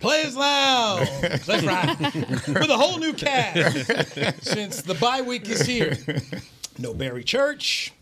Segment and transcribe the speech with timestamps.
[0.00, 1.08] Players Lounge.
[1.20, 1.98] That's right.
[2.00, 5.96] With a whole new cast since the bye week is here.
[6.78, 7.92] No Barry Church.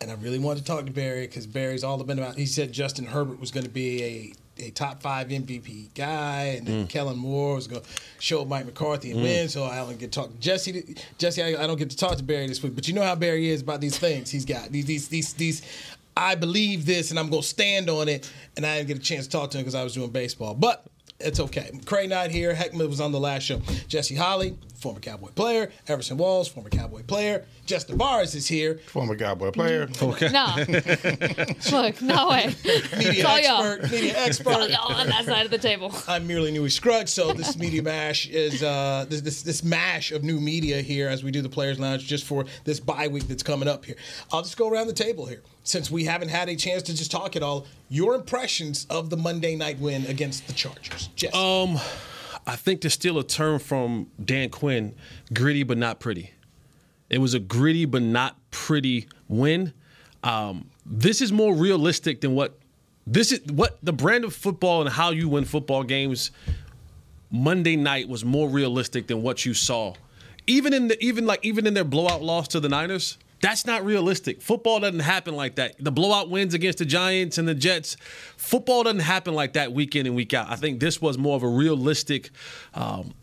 [0.00, 2.36] And I really wanted to talk to Barry because Barry's all been about.
[2.36, 6.66] He said Justin Herbert was going to be a, a top five MVP guy, and
[6.66, 6.88] then mm.
[6.88, 7.88] Kellen Moore was going to
[8.20, 9.24] show Mike McCarthy and mm.
[9.24, 9.48] win.
[9.48, 10.94] So I don't get to talk to Jesse.
[11.18, 13.16] Jesse, I, I, don't get to talk to Barry this week, but you know how
[13.16, 14.30] Barry is about these things.
[14.30, 15.62] He's got these these these these.
[16.16, 18.30] I believe this, and I'm going to stand on it.
[18.56, 20.54] And I didn't get a chance to talk to him because I was doing baseball,
[20.54, 20.86] but
[21.20, 21.70] it's okay.
[21.84, 22.54] Cray not here.
[22.54, 23.60] Heckman was on the last show.
[23.88, 25.70] Jesse Holley, former Cowboy player.
[25.86, 27.44] Everson Walls, former Cowboy player.
[27.66, 28.78] Justin Barnes is here.
[28.86, 29.88] Former Cowboy player.
[30.00, 30.28] Okay.
[30.28, 30.54] No.
[31.72, 32.54] Look, no way.
[32.96, 33.42] Media expert.
[33.42, 33.90] Y'all.
[33.90, 34.70] Media expert.
[34.70, 35.92] y'all on that side of the table.
[36.08, 37.12] I'm merely Newy Scruggs.
[37.12, 41.24] So this media mash is uh, this, this this mash of new media here as
[41.24, 43.96] we do the Players Lounge just for this bye week that's coming up here.
[44.32, 47.10] I'll just go around the table here since we haven't had a chance to just
[47.10, 47.66] talk it all.
[47.88, 51.08] Your impressions of the Monday night win against the Chargers.
[51.16, 51.34] Jesse.
[51.34, 51.78] Um,
[52.48, 54.94] I think to steal a term from Dan Quinn,
[55.34, 56.32] gritty but not pretty.
[57.10, 59.74] It was a gritty but not pretty win.
[60.24, 62.58] Um, this is more realistic than what
[63.06, 66.30] this is what the brand of football and how you win football games
[67.30, 69.92] Monday night was more realistic than what you saw.
[70.46, 73.84] Even in the even like even in their blowout loss to the Niners, that's not
[73.84, 74.42] realistic.
[74.42, 75.76] Football doesn't happen like that.
[75.78, 77.96] The blowout wins against the Giants and the Jets,
[78.36, 80.50] football doesn't happen like that week in and week out.
[80.50, 82.30] I think this was more of a realistic
[82.74, 83.14] um,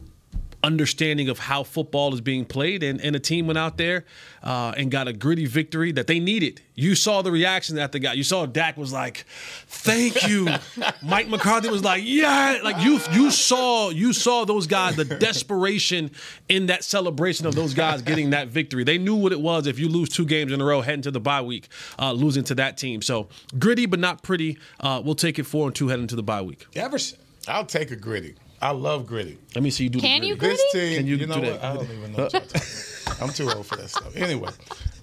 [0.66, 4.04] understanding of how football is being played, and, and a team went out there
[4.44, 6.62] uh, and got a gritty victory that they needed.
[6.74, 8.18] You saw the reaction that they got.
[8.18, 9.26] You saw Dak was like,
[9.68, 10.50] "Thank you."
[11.04, 16.12] Mike McCarthy was like, "Yeah." Like you, you saw, you saw those guys, the desperation
[16.50, 18.84] in that celebration of those guys getting that victory.
[18.84, 21.12] They knew what it was if you lose two games in a row heading to
[21.12, 21.70] the bye week,
[22.00, 23.02] uh, losing to that team.
[23.02, 24.58] So gritty but not pretty.
[24.80, 26.66] Uh, we'll take it four and two heading to the bye week.
[26.76, 27.20] Everson.
[27.48, 28.36] I'll take a gritty.
[28.66, 29.38] I love gritty.
[29.54, 30.56] Let me see you do Can the you gritty?
[30.56, 31.62] This team, Can you, you know do what?
[31.62, 31.72] that?
[31.72, 34.16] I don't even know what I'm too old for that stuff.
[34.16, 34.50] Anyway,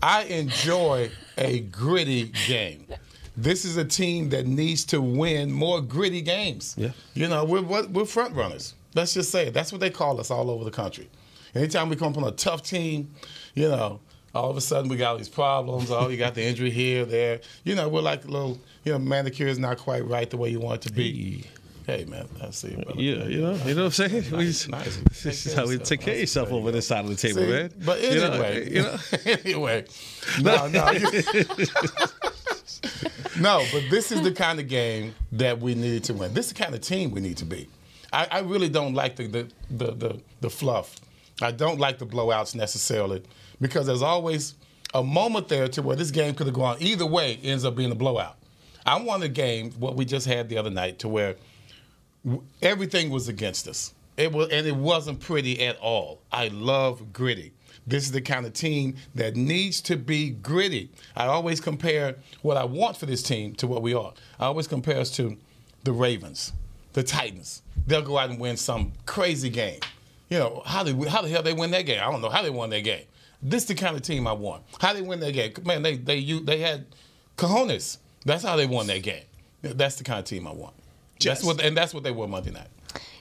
[0.02, 2.88] I enjoy a gritty game.
[3.36, 6.74] This is a team that needs to win more gritty games.
[6.76, 6.90] Yeah.
[7.14, 8.74] You know, we're, we're front runners.
[8.96, 9.54] Let's just say it.
[9.54, 11.08] That's what they call us all over the country.
[11.54, 13.14] Anytime we come from a tough team,
[13.54, 14.00] you know,
[14.34, 15.88] all of a sudden we got these problems.
[15.92, 17.40] Oh, you got the injury here, there.
[17.62, 20.48] You know, we're like a little, you know, manicure is not quite right the way
[20.48, 21.42] you want it to be.
[21.42, 21.48] Hey
[21.87, 22.75] man, I see.
[22.75, 23.00] Brother.
[23.00, 24.31] Yeah, you know, you know what I'm saying.
[24.31, 24.97] Nice, nice.
[25.22, 27.50] This is how we take care of yourself over this side of the table, see,
[27.50, 27.72] man.
[27.84, 29.37] But anyway, you know, you know?
[29.44, 29.84] anyway,
[30.41, 30.92] no, no,
[33.41, 33.65] no.
[33.72, 36.32] But this is the kind of game that we need to win.
[36.34, 37.69] This is the kind of team we need to be.
[38.12, 40.97] I, I really don't like the the, the the the fluff.
[41.41, 43.22] I don't like the blowouts necessarily
[43.60, 44.54] because there's always
[44.94, 47.41] a moment there to where this game could have gone either way.
[47.42, 48.37] Ends up being a blowout.
[48.84, 51.37] I want a game what we just had the other night to where
[52.60, 53.94] everything was against us.
[54.16, 56.21] It was, and it wasn't pretty at all.
[56.31, 57.53] I love gritty.
[57.87, 60.91] This is the kind of team that needs to be gritty.
[61.16, 64.12] I always compare what I want for this team to what we are.
[64.38, 65.37] I always compare us to
[65.83, 66.53] the Ravens,
[66.93, 67.62] the Titans.
[67.87, 69.81] They'll go out and win some crazy game.
[70.28, 72.00] You know, how, how the hell they win that game?
[72.00, 73.04] I don't know how they won that game.
[73.43, 74.62] This is the kind of team I want.
[74.81, 75.53] How they win that game?
[75.65, 76.87] Man, they they you, they had
[77.37, 77.99] cojones.
[78.25, 79.25] That's how they won that game.
[79.62, 80.75] That's the kind of team I want.
[81.25, 82.69] That's what, and that's what they were Monday night.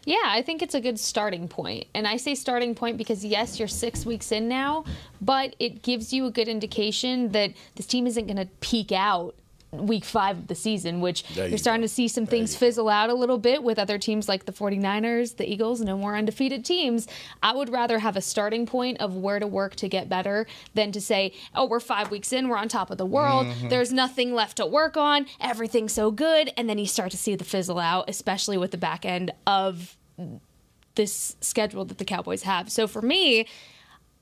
[0.04, 1.86] Yeah, I think it's a good starting point.
[1.94, 4.84] And I say starting point because, yes, you're six weeks in now,
[5.22, 9.36] but it gives you a good indication that this team isn't going to peak out
[9.72, 11.86] week five of the season, which you you're starting go.
[11.86, 14.52] to see some There things fizzle out a little bit with other teams like the
[14.52, 17.08] 49ers, the Eagles, no more undefeated teams.
[17.42, 20.92] I would rather have a starting point of where to work to get better than
[20.92, 23.70] to say, oh, we're five weeks in, we're on top of the world, Mm-hmm.
[23.70, 27.36] there's nothing left to work on, everything's so good, and then you start to see
[27.36, 29.96] the fizzle out, especially with the back end of
[30.96, 32.70] this schedule that the Cowboys have.
[32.72, 33.48] So for me,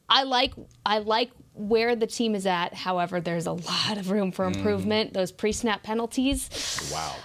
[0.07, 0.53] I like
[0.85, 2.73] I like where the team is at.
[2.73, 5.09] However, there's a lot of room for improvement.
[5.11, 5.13] Mm.
[5.13, 6.49] Those pre-snap penalties
[6.93, 7.15] Wow.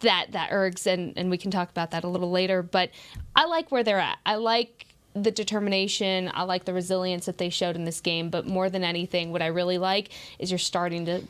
[0.00, 2.90] that that ergs and and we can talk about that a little later, but
[3.36, 4.18] I like where they're at.
[4.24, 8.46] I like the determination, I like the resilience that they showed in this game, but
[8.46, 10.08] more than anything what I really like
[10.38, 11.22] is you're starting to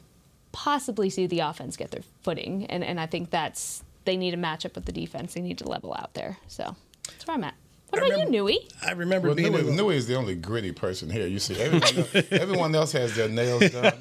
[0.53, 4.37] possibly see the offense get their footing and and I think that's they need a
[4.37, 5.35] matchup with the defense.
[5.35, 6.37] They need to level out there.
[6.49, 6.75] So,
[7.07, 7.55] that's where I'm at.
[7.93, 8.59] What about you, Newy?
[8.87, 11.27] I remember Well, being Newy, in the- Newy is the only gritty person here.
[11.27, 13.93] You see, everyone, else, everyone else has their nails done,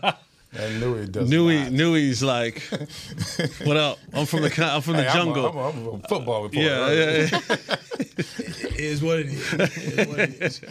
[0.53, 1.71] and Newy does Newy, not.
[1.73, 2.61] Newy's like,
[3.65, 3.99] what up?
[4.13, 5.45] I'm from the I'm from the Hey, I'm a- jungle.
[5.47, 6.65] I'm a, I'm a football reporter.
[6.65, 6.97] yeah, right?
[6.97, 7.75] yeah, yeah.
[8.17, 9.53] It is what it is.
[9.53, 10.61] It is what it is.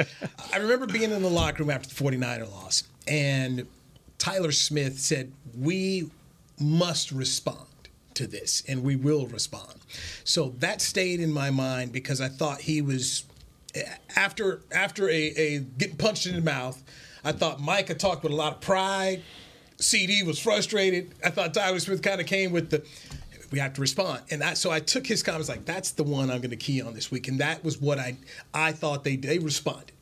[0.53, 3.67] I remember being in the locker room after the 49er loss, and
[4.19, 6.11] Tyler Smith said, We
[6.59, 7.67] must respond
[8.21, 9.75] to this, and we will respond.
[10.25, 13.25] So that stayed in my mind because I thought he was
[14.17, 16.83] after after a, a getting punched in the mouth.
[17.25, 19.23] I thought Micah talked with a lot of pride.
[19.79, 21.15] CD was frustrated.
[21.25, 22.87] I thought Tyler Smith kind of came with the
[23.51, 24.23] we have to respond.
[24.31, 26.83] And I, so I took his comments like that's the one I'm going to key
[26.83, 28.17] on this week, and that was what I
[28.55, 29.93] I thought they they responded.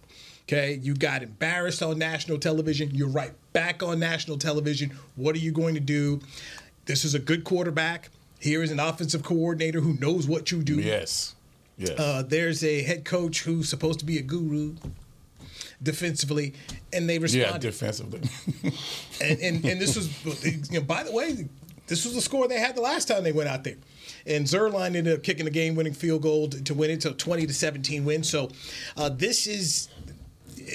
[0.42, 2.94] Okay, you got embarrassed on national television.
[2.94, 4.96] You're right back on national television.
[5.14, 6.20] What are you going to do?
[6.88, 8.08] This is a good quarterback.
[8.40, 10.80] Here is an offensive coordinator who knows what you do.
[10.80, 11.34] Yes.
[11.76, 11.98] Yes.
[12.00, 14.74] Uh, there's a head coach who's supposed to be a guru
[15.82, 16.54] defensively,
[16.90, 17.52] and they responded.
[17.52, 18.20] yeah, defensively.
[19.22, 21.46] and, and and this was, you know, by the way,
[21.88, 23.76] this was the score they had the last time they went out there.
[24.26, 27.54] And Zuerlein ended up kicking the game-winning field goal to, win it, so 20 to
[27.54, 28.24] 17 win.
[28.24, 28.50] So
[28.96, 29.88] uh, this is,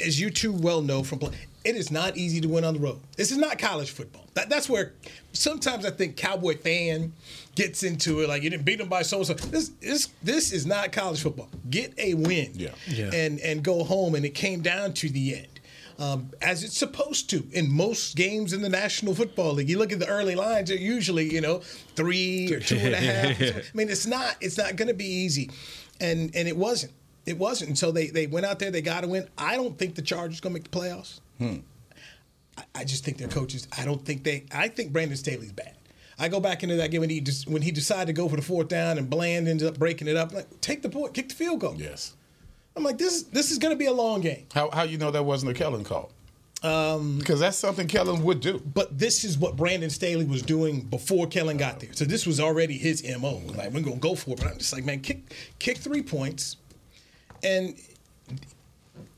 [0.06, 1.34] as you two well know from play,
[1.64, 3.00] it is not easy to win on the road.
[3.16, 4.26] This is not college football.
[4.34, 4.94] That, that's where
[5.32, 7.14] sometimes I think Cowboy fan
[7.56, 8.30] gets into it.
[8.30, 9.34] Like you didn't beat them by so and so.
[9.34, 11.50] This this this is not college football.
[11.70, 12.52] Get a win.
[12.54, 12.72] Yeah.
[12.88, 13.12] Yeah.
[13.14, 14.16] And and go home.
[14.16, 15.48] And it came down to the end.
[16.00, 19.70] Um, as it's supposed to in most games in the National Football League.
[19.70, 21.60] You look at the early lines; they're usually you know
[21.96, 23.42] three or two and a half.
[23.42, 25.52] I mean, it's not it's not going to be easy,
[26.02, 26.94] and and it wasn't.
[27.26, 27.70] It wasn't.
[27.70, 28.72] And so they they went out there.
[28.72, 29.28] They got to win.
[29.38, 31.20] I don't think the Chargers going to make the playoffs.
[32.58, 33.68] I, I just think their coaches.
[33.78, 34.46] I don't think they.
[34.52, 35.76] I think Brandon Staley's bad.
[36.20, 38.36] I go back into that game when he just when he decided to go for
[38.36, 40.34] the fourth down and Bland ended up breaking it up.
[40.34, 41.76] Like, take the point, kick the field goal.
[41.76, 42.14] yes.
[42.76, 44.46] I'm like, this this is going to be a long game.
[44.54, 46.12] How how you know that wasn't a Kellen call?
[46.64, 48.60] Um, because that's something Kellen would do.
[48.60, 51.90] But this is what Brandon Staley was doing before Kellen got there.
[51.94, 53.42] So this was already his mo.
[53.56, 54.38] Like we're gonna go for it.
[54.38, 56.58] But I'm just like, man, kick kick three points,
[57.44, 57.76] and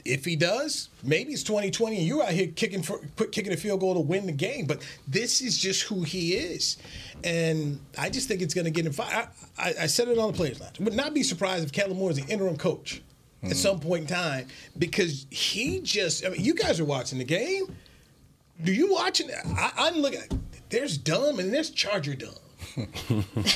[0.05, 2.99] if he does, maybe it's 2020 and you're out here kicking for
[3.31, 4.67] kicking a field goal to win the game.
[4.67, 6.77] But this is just who he is,
[7.23, 9.29] and I just think it's going to get him fired.
[9.57, 10.79] I, I, said it on the players' lounge.
[10.79, 13.01] Would not be surprised if Kellen Moore is the interim coach
[13.41, 13.55] at hmm.
[13.55, 16.25] some point in time because he just.
[16.25, 17.75] I mean, you guys are watching the game.
[18.63, 19.29] Do you watching?
[19.31, 20.21] I, I'm looking.
[20.69, 22.35] There's dumb and there's Charger dumb.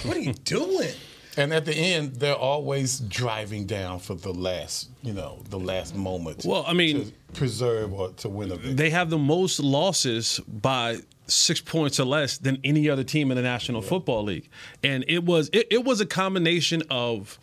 [0.04, 0.94] what are you doing?
[1.40, 5.96] And at the end, they're always driving down for the last, you know, the last
[5.96, 6.44] moment.
[6.44, 8.74] Well, I mean- to preserve or to win a victory.
[8.74, 10.98] They have the most losses by
[11.28, 14.50] six points or less than any other team in the National Football League,
[14.84, 17.40] and it was it, it was a combination of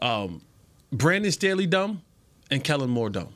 [0.00, 0.40] um,
[0.90, 2.02] Brandon Staley dumb
[2.50, 3.28] and Kellen Moore dumb.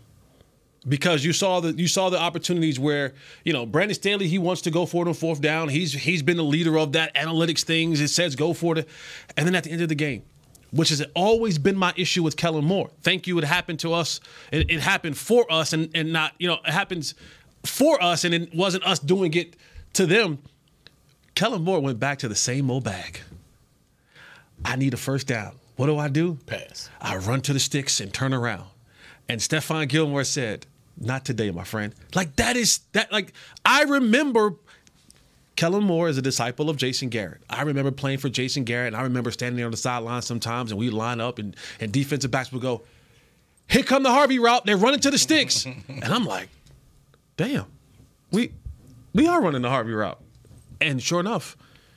[0.89, 3.15] Because you saw the you saw the opportunities where
[3.45, 6.23] you know Brandon Staley he wants to go for it on fourth down he's he's
[6.23, 8.89] been the leader of that analytics things it says go for it
[9.37, 10.25] and then at the end of the game
[10.73, 12.91] which has always been my issue with Kellen Moore.
[13.03, 13.39] Thank you.
[13.39, 14.21] It happened to us.
[14.51, 17.15] It, it happened for us, and, and not you know it happens
[17.65, 19.55] for us, and it wasn't us doing it
[19.93, 20.39] to them.
[21.35, 23.21] Kellen Moore went back to the same old bag.
[24.65, 25.55] I need a first down.
[25.77, 26.39] What do I do?
[26.47, 26.91] Pass.
[27.01, 28.67] I run to the sticks and turn around.
[29.29, 30.67] And Stephon Gilmore said,
[30.99, 33.13] "Not today, my friend." Like that is that.
[33.13, 33.33] Like
[33.65, 34.55] I remember
[35.57, 37.43] Kellen Moore is a disciple of Jason Garrett.
[37.51, 40.71] I remember playing for Jason Garrett, and I remember standing there on the sideline sometimes,
[40.71, 42.83] and we line up, and, and defensive backs would go,
[43.69, 46.49] "Here come the Harvey route." They're running to the sticks, and I'm like,
[47.37, 47.67] "Damn,
[48.31, 48.53] we
[49.13, 50.21] we are running the Harvey route."
[50.81, 51.57] And sure enough,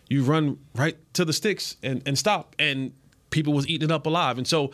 [0.10, 2.94] you run right to the sticks and, and stop, and
[3.32, 4.38] people was eating it up alive.
[4.38, 4.72] And so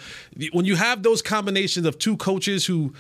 [0.52, 2.94] when you have those combinations of two coaches who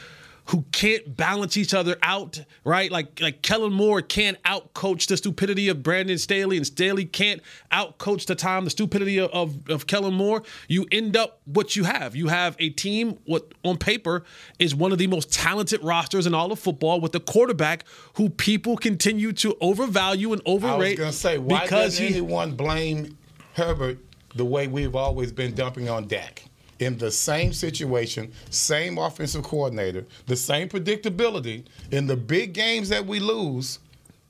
[0.51, 2.91] who can't balance each other out, right?
[2.91, 7.41] Like like Kellen Moore can't outcoach the stupidity of Brandon Staley, and Staley can't
[7.71, 10.43] outcoach the time, the stupidity of, of, of Kellen Moore.
[10.67, 12.17] You end up what you have.
[12.17, 14.25] You have a team what on paper
[14.59, 18.27] is one of the most talented rosters in all of football with a quarterback who
[18.27, 20.99] people continue to overvalue and overrate.
[20.99, 23.17] I was going to say, why he anyone blame
[23.53, 23.99] Herbert
[24.35, 26.43] the way we've always been dumping on Dak?
[26.81, 33.05] In the same situation, same offensive coordinator, the same predictability in the big games that
[33.05, 33.77] we lose.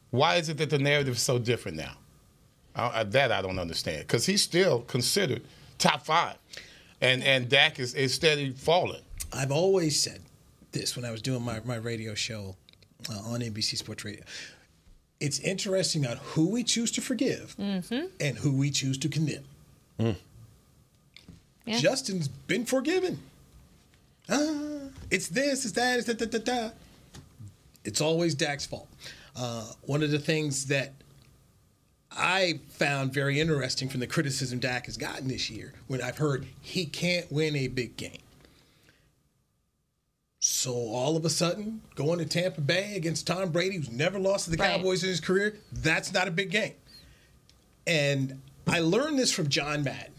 [0.10, 1.94] Why is it that the narrative is so different now?
[2.76, 5.44] Uh, that I don't understand because he's still considered
[5.78, 6.36] top five,
[7.00, 9.02] and and Dak is, is steady falling.
[9.32, 10.20] I've always said
[10.74, 12.56] this when I was doing my, my radio show
[13.10, 14.24] uh, on NBC Sports Radio.
[15.22, 17.56] It's interesting on who we choose to forgive
[18.20, 19.46] and who we choose to condemn.
[21.66, 21.78] Yeah.
[21.78, 23.20] Justin's been forgiven.
[24.30, 26.70] ah, it's this, it's that, it's da, da, da, da.
[27.84, 28.88] It's always Dak's fault.
[29.36, 30.94] Uh, one of the things that
[32.12, 36.46] I found very interesting from the criticism Dak has gotten this year when I've heard
[36.62, 38.18] he can't win a big game.
[40.40, 44.46] So all of a sudden, going to Tampa Bay against Tom Brady, who's never lost
[44.46, 44.76] to the Right.
[44.78, 46.74] Cowboys in his career, that's not a big game.
[47.86, 50.11] And I learned this from John Madden,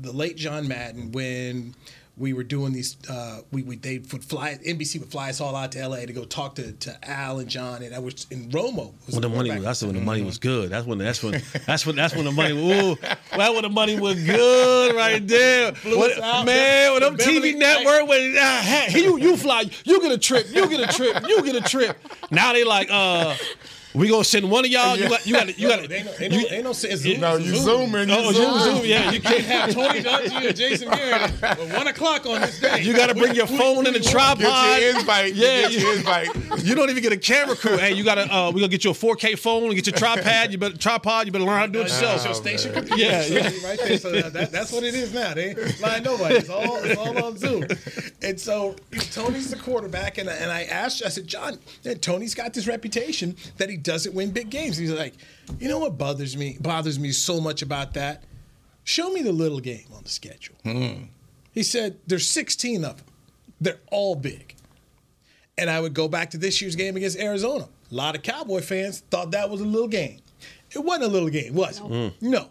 [0.00, 1.74] the late John Madden, when
[2.16, 2.96] we were doing these.
[3.08, 6.12] Uh, we, we they would fly NBC would fly us all out to LA to
[6.12, 8.92] go talk to, to Al and John, and I was in Romo.
[9.06, 9.60] Was When the money, quarterback.
[9.62, 10.68] that's when the money was good.
[10.70, 12.54] That's when, that's when, that's when, that's when the money.
[12.58, 15.72] Ooh, that's when the money was good right there.
[15.84, 20.10] What- man, with them Beverly- TV network, when uh, hey, you you fly, you get
[20.10, 21.96] a trip, you get a trip, you get a trip.
[22.32, 23.36] Now they like, uh,
[23.98, 24.96] we gonna send one of y'all.
[24.96, 25.80] You got, you got, you got.
[25.80, 27.32] ain't no, ain't no, ain't no.
[27.32, 27.90] No, you Zoom.
[27.90, 28.08] zooming.
[28.08, 28.58] You Oh, zoom.
[28.60, 29.10] Zoom, Zoom, yeah.
[29.10, 29.44] You Can't can't.
[29.44, 32.82] have Tony Dungy and Jason Garrett at one o'clock on this day.
[32.82, 34.38] You got to bring your phone in the tripod.
[34.38, 35.34] Get your invite.
[35.34, 36.28] Yeah, Get your you- invite.
[36.68, 37.76] You don't even get a camera crew.
[37.76, 38.22] Hey, you gotta.
[38.34, 40.50] Uh, we gonna get you a 4K phone and get your tripod.
[40.52, 41.26] You better tripod.
[41.26, 42.24] You better learn how to do it That's yourself.
[42.24, 43.00] your station computer.
[43.02, 43.50] Yeah, So, yeah.
[43.68, 43.98] Right there.
[43.98, 45.34] So that, that's what it is now.
[45.34, 46.36] They ain't lying nobody.
[46.36, 47.64] It's all, it's all on Zoom.
[48.22, 48.74] And so
[49.12, 51.58] Tony's the quarterback, and, I- and I asked, I said, John,
[52.00, 54.76] Tony's got this reputation that he doesn't win big games.
[54.76, 55.14] He's like,
[55.58, 56.56] you know what bothers me?
[56.60, 58.22] Bothers me so much about that.
[58.84, 60.54] Show me the little game on the schedule.
[61.52, 63.06] He said, there's 16 of them.
[63.60, 64.54] They're all big.
[65.56, 67.68] And I would go back to this year's game against Arizona.
[67.90, 70.20] A lot of Cowboy fans thought that was a little game.
[70.70, 72.12] It wasn't a little game, was it?
[72.22, 72.50] No.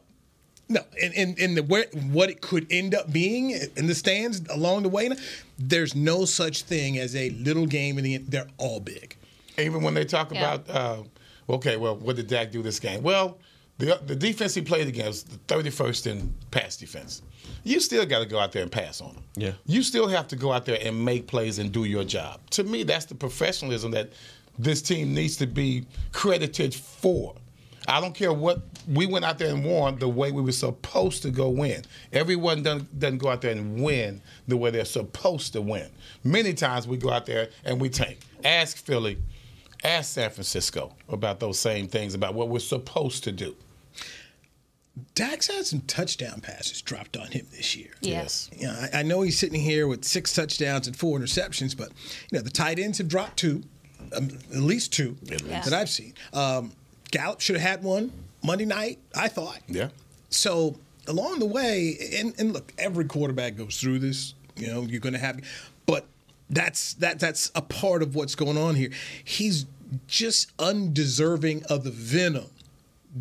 [0.69, 0.81] No.
[1.01, 4.83] And, and, and the, where, what it could end up being in the stands along
[4.83, 5.09] the way,
[5.57, 8.25] there's no such thing as a little game in the end.
[8.27, 9.15] They're all big.
[9.57, 10.55] Even when they talk Yeah.
[10.55, 11.03] about, uh,
[11.49, 13.03] okay, well, what did Dak do this game?
[13.03, 13.37] Well,
[13.77, 17.21] the the defense he played against, the 31st in pass defense.
[17.63, 19.23] You still got to go out there and pass on them.
[19.35, 19.51] Yeah.
[19.65, 22.39] You still have to go out there and make plays and do your job.
[22.51, 24.11] To me, that's the professionalism that
[24.57, 27.35] this team needs to be credited for.
[27.89, 31.21] I don't care what we went out there and won the way we were supposed
[31.21, 31.83] to go win.
[32.11, 35.89] Everyone doesn't, doesn't go out there and win the way they're supposed to win.
[36.23, 38.19] Many times we go out there and we tank.
[38.43, 39.17] Ask Philly,
[39.83, 43.55] ask San Francisco about those same things about what we're supposed to do.
[45.13, 47.91] Dax had some touchdown passes dropped on him this year.
[48.01, 48.21] Yeah.
[48.23, 48.49] Yes.
[48.55, 51.89] You know, I, I know he's sitting here with six touchdowns and four interceptions, but
[52.31, 53.61] you know the tight ends have dropped two,
[54.15, 55.69] um, at least two At least.
[55.69, 56.13] that I've seen.
[56.33, 56.71] Um,
[57.11, 58.11] Gallup should have had one
[58.43, 58.97] Monday night.
[59.15, 59.59] I thought.
[59.67, 59.89] Yeah.
[60.29, 64.33] So along the way, and, and look, every quarterback goes through this.
[64.55, 65.43] You know, you're going to have, but
[66.49, 68.89] that's that that's a part of what's going on here.
[69.23, 69.65] He's
[70.07, 72.49] just undeserving of the venom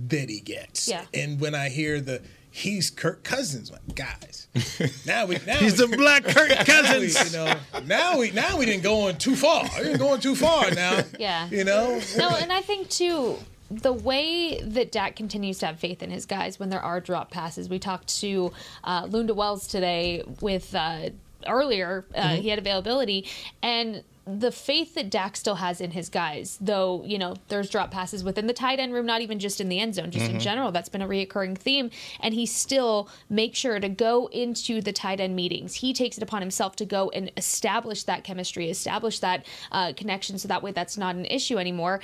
[0.09, 0.89] that he gets.
[0.89, 1.05] Yeah.
[1.15, 4.49] And when I hear the he's Kirk Cousins, like guys,
[5.07, 7.33] now we now He's we, the black Kirk now we, Cousins.
[7.33, 7.55] you know,
[7.85, 9.65] now we now we didn't go on too far.
[9.79, 11.03] We didn't going too far now.
[11.19, 11.49] Yeah.
[11.49, 12.01] You know.
[12.17, 13.39] No, and I think too
[13.71, 17.31] the way that Dak continues to have faith in his guys when there are drop
[17.31, 17.69] passes.
[17.69, 18.53] We talked to
[18.85, 21.11] uh, Lunda Wells today with uh,
[21.49, 22.05] earlier.
[22.15, 23.27] Uh, He had availability
[23.63, 24.03] and.
[24.29, 28.25] The faith that Dak still has in his guys, though, you know, there's drop passes
[28.25, 30.73] within the tight end room, not even just in the end zone, just in general.
[30.73, 31.93] That's been a reoccurring theme.
[32.19, 35.75] And he still makes sure to go into the tight end meetings.
[35.75, 40.39] He takes it upon himself to go and establish that chemistry, establish that uh, connection,
[40.39, 42.01] so that way that's not an issue anymore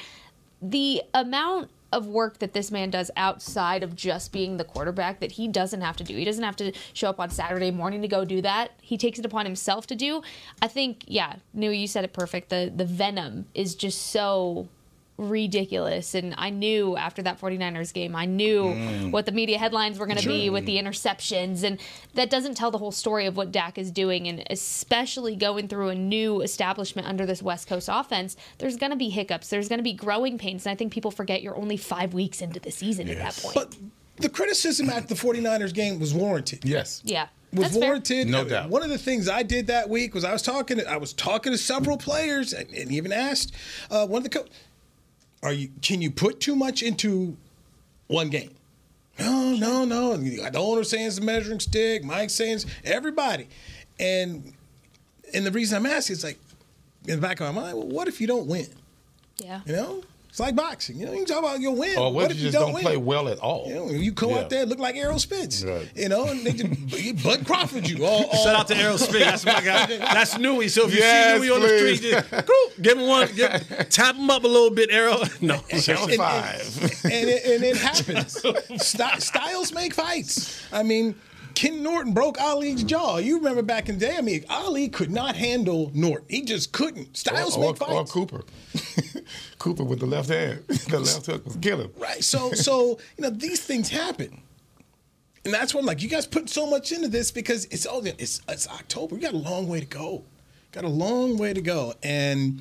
[0.64, 5.32] the amount of work that this man does outside of just being the quarterback that
[5.32, 6.16] he doesn't have to do.
[6.16, 8.72] He doesn't have to show up on Saturday morning to go do that.
[8.80, 10.22] He takes it upon himself to do.
[10.60, 12.48] I think, yeah, New, you said it perfect.
[12.48, 14.68] The the venom is just so
[15.28, 20.06] ridiculous and I knew after that 49ers game I knew what the media headlines were
[20.06, 21.78] going to be with the interceptions and
[22.14, 25.88] that doesn't tell the whole story of what Dak is doing and especially going through
[25.88, 29.78] a new establishment under this West Coast offense there's going to be hiccups there's going
[29.78, 32.70] to be growing pains and I think people forget you're only 5 weeks into the
[32.70, 33.76] season at that point But
[34.16, 36.64] the criticism at the 49ers game was warranted.
[36.64, 37.02] Yes.
[37.04, 37.88] yeah was that's fair.
[37.88, 38.28] warranted.
[38.28, 38.70] No I mean, doubt.
[38.70, 40.78] One of the things I did that week was I was talking.
[40.78, 43.54] To, I was talking to several players and, and even asked
[43.90, 44.46] uh, one of the co-
[45.42, 45.70] "Are you?
[45.82, 47.36] Can you put too much into
[48.06, 48.50] one game?"
[49.18, 50.16] No, no, no.
[50.16, 52.02] The owner saying it's a measuring stick.
[52.04, 53.48] Mike saying it's everybody,
[54.00, 54.52] and
[55.34, 56.38] and the reason I'm asking is like
[57.06, 57.76] in the back of my mind.
[57.76, 58.66] Well, what if you don't win?
[59.38, 60.96] yeah You know, it's like boxing.
[60.98, 61.98] You know, you can talk about you'll win.
[61.98, 62.82] Or what, if you just don't, win?
[62.82, 63.66] play well at all?
[63.68, 64.38] You know, you come Yeah.
[64.38, 65.62] out there look like Errol Spence.
[65.62, 65.86] Right.
[65.94, 68.02] You know, and they just Bud Crawford you.
[68.06, 69.42] All, all, Shout out to Errol Spence.
[69.42, 69.86] That's my guy.
[70.14, 70.68] That's Newy.
[70.68, 73.86] So if you Yes, see Newy on the street, just, "Groop," give him one, give,
[73.90, 75.22] tap him up a little bit, Errol.
[75.42, 77.04] No, Channel and- five.
[77.04, 78.42] and it, and it happens.
[78.82, 80.62] Styles make fights.
[80.72, 81.14] I mean,
[81.54, 83.18] Ken Norton broke Ali's jaw.
[83.18, 84.16] You remember back in the day?
[84.16, 86.26] I mean, Ali could not handle Norton.
[86.28, 87.16] He just couldn't.
[87.16, 88.04] Styles or, make or, or.
[88.04, 88.44] Cooper.
[89.58, 90.64] Cooper with the left hand.
[90.66, 91.90] the left hook was killing.
[91.96, 92.22] Right.
[92.22, 94.40] So, so you know, these things happen.
[95.44, 98.04] And that's why I'm like, you guys put so much into this because it's all
[98.06, 99.16] it's it's October.
[99.16, 100.24] We got a long way to go.
[100.70, 101.94] Got a long way to go.
[102.02, 102.60] And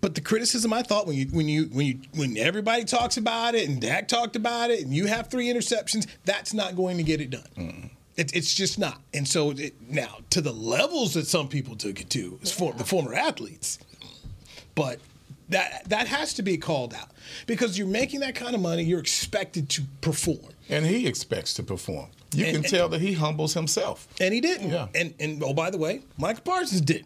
[0.00, 3.54] but the criticism I thought when you when you when you when everybody talks about
[3.54, 7.02] it and Dak talked about it and you have three interceptions, that's not going to
[7.02, 7.90] get it done.
[8.16, 9.00] It, it's just not.
[9.12, 12.72] And so it, now to the levels that some people took it to, is for
[12.72, 13.78] the former athletes,
[14.74, 15.00] but
[15.48, 17.10] that that has to be called out
[17.46, 18.82] because you're making that kind of money.
[18.82, 22.08] You're expected to perform, And he expects to perform.
[22.34, 24.08] You And- can and- tell that he humbles himself.
[24.20, 24.70] and he didn't.
[24.70, 24.88] Yeah.
[24.94, 27.04] And and oh by the way, Michael Parsons did.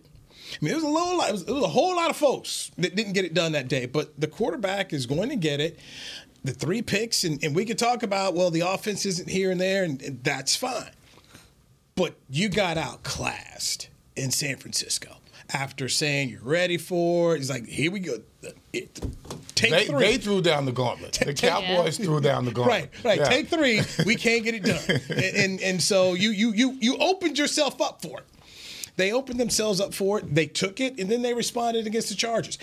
[0.53, 2.73] I mean, there was a lot, it was, it was a whole lot of folks
[2.79, 5.79] that didn't get it done that day, but the quarterback is going to get it.
[6.43, 9.61] The three picks, and, and we could talk about well, the offense isn't here and
[9.61, 10.91] there, and, and that's fine.
[12.01, 15.19] But you got outclassed in San Francisco
[15.53, 17.41] after saying you're ready for it.
[17.41, 18.23] He's like, here we go.
[18.73, 18.95] It,
[19.55, 19.99] take They, three.
[19.99, 21.21] they threw down the gauntlet.
[21.23, 22.91] The Cowboys threw down the gauntlet.
[22.95, 23.19] Right, right.
[23.19, 23.29] Yeah.
[23.29, 23.83] Take three.
[24.07, 27.83] We can't get it done, and, and and so you you you you opened yourself
[27.83, 28.27] up for it.
[28.97, 30.35] They opened themselves up for it.
[30.35, 32.57] They took it, and then they responded against the Chargers.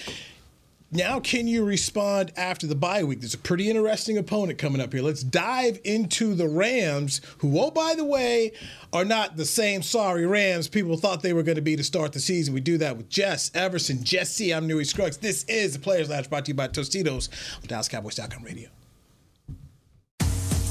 [0.89, 3.19] Now, can you respond after the bye week?
[3.19, 5.01] There's a pretty interesting opponent coming up here.
[5.01, 8.53] Let's dive into the Rams, who, oh, by the way,
[8.93, 12.13] are not the same sorry Rams people thought they were going to be to start
[12.13, 12.53] the season.
[12.53, 14.01] We do that with Jess Everson.
[14.01, 15.17] Jesse, I'm Newy Scruggs.
[15.17, 17.27] This is the Players Lounge brought to you by Tostitos
[17.57, 18.69] on DallasCowboys.com radio.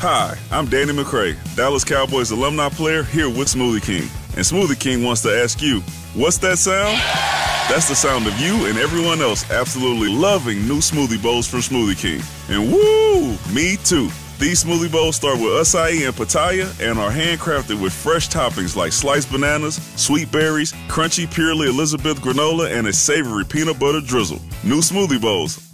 [0.00, 4.08] Hi, I'm Danny McCray, Dallas Cowboys alumni player here with Smoothie King.
[4.36, 5.80] And Smoothie King wants to ask you,
[6.14, 6.98] what's that sound?
[7.68, 11.98] That's the sound of you and everyone else absolutely loving new smoothie bowls from Smoothie
[11.98, 12.22] King.
[12.48, 14.08] And woo, me too.
[14.38, 18.92] These smoothie bowls start with acai and pitaya and are handcrafted with fresh toppings like
[18.92, 24.40] sliced bananas, sweet berries, crunchy purely Elizabeth granola, and a savory peanut butter drizzle.
[24.62, 25.67] New smoothie bowls,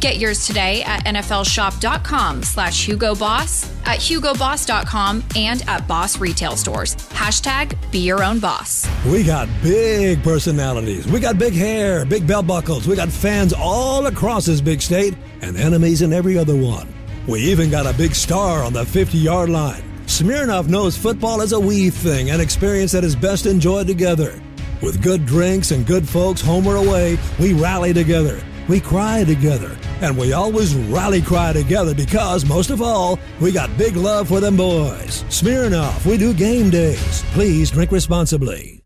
[0.00, 6.96] Get yours today at nflshop.com slash Hugo Boss, at hugoboss.com, and at Boss retail stores.
[7.10, 8.88] Hashtag be your own boss.
[9.04, 11.06] We got big personalities.
[11.06, 12.88] We got big hair, big belt buckles.
[12.88, 16.88] We got fans all across this big state and enemies in every other one.
[17.28, 19.82] We even got a big star on the 50 yard line.
[20.06, 24.40] Smirnoff knows football is a we thing, an experience that is best enjoyed together.
[24.80, 28.40] With good drinks and good folks home or away, we rally together.
[28.68, 29.76] We cry together.
[30.00, 34.40] And we always rally cry together because, most of all, we got big love for
[34.40, 35.24] them boys.
[35.24, 37.22] Smirnoff, we do game days.
[37.32, 38.82] Please drink responsibly.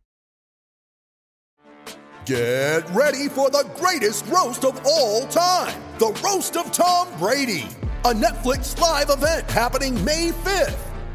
[2.26, 7.68] Get ready for the greatest roast of all time the Roast of Tom Brady,
[8.04, 10.93] a Netflix live event happening May 5th.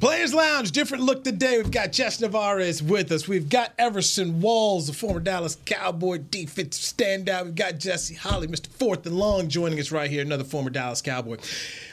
[0.00, 1.56] Players Lounge, different look today.
[1.56, 3.26] We've got Jess Nevarez with us.
[3.26, 7.46] We've got Everson Walls, the former Dallas Cowboy defensive standout.
[7.46, 8.68] We've got Jesse Holley, Mr.
[8.68, 11.38] Fourth and Long, joining us right here, another former Dallas Cowboy.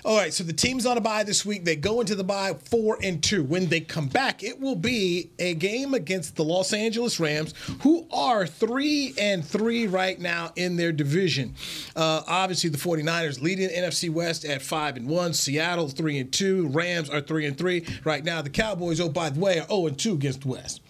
[0.03, 1.65] All right, so the team's on a bye this week.
[1.65, 3.43] They go into the bye four and two.
[3.43, 8.05] When they come back, it will be a game against the Los Angeles Rams, who
[8.11, 11.55] are three and three right now in their division.
[11.95, 15.33] Uh, obviously, the 49ers leading the NFC West at five and one.
[15.33, 16.67] Seattle three and two.
[16.67, 18.41] Rams are three and three right now.
[18.41, 20.81] The Cowboys, oh by the way, are zero and two against the West.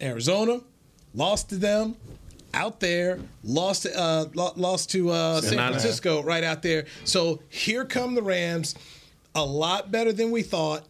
[0.00, 0.60] Arizona
[1.14, 1.96] lost to them.
[2.54, 5.70] out there, lost uh, lost to uh, San Nine and a half.
[5.72, 6.86] Francisco right out there.
[7.04, 8.74] So here come the Rams,
[9.34, 10.84] a lot better than we thought,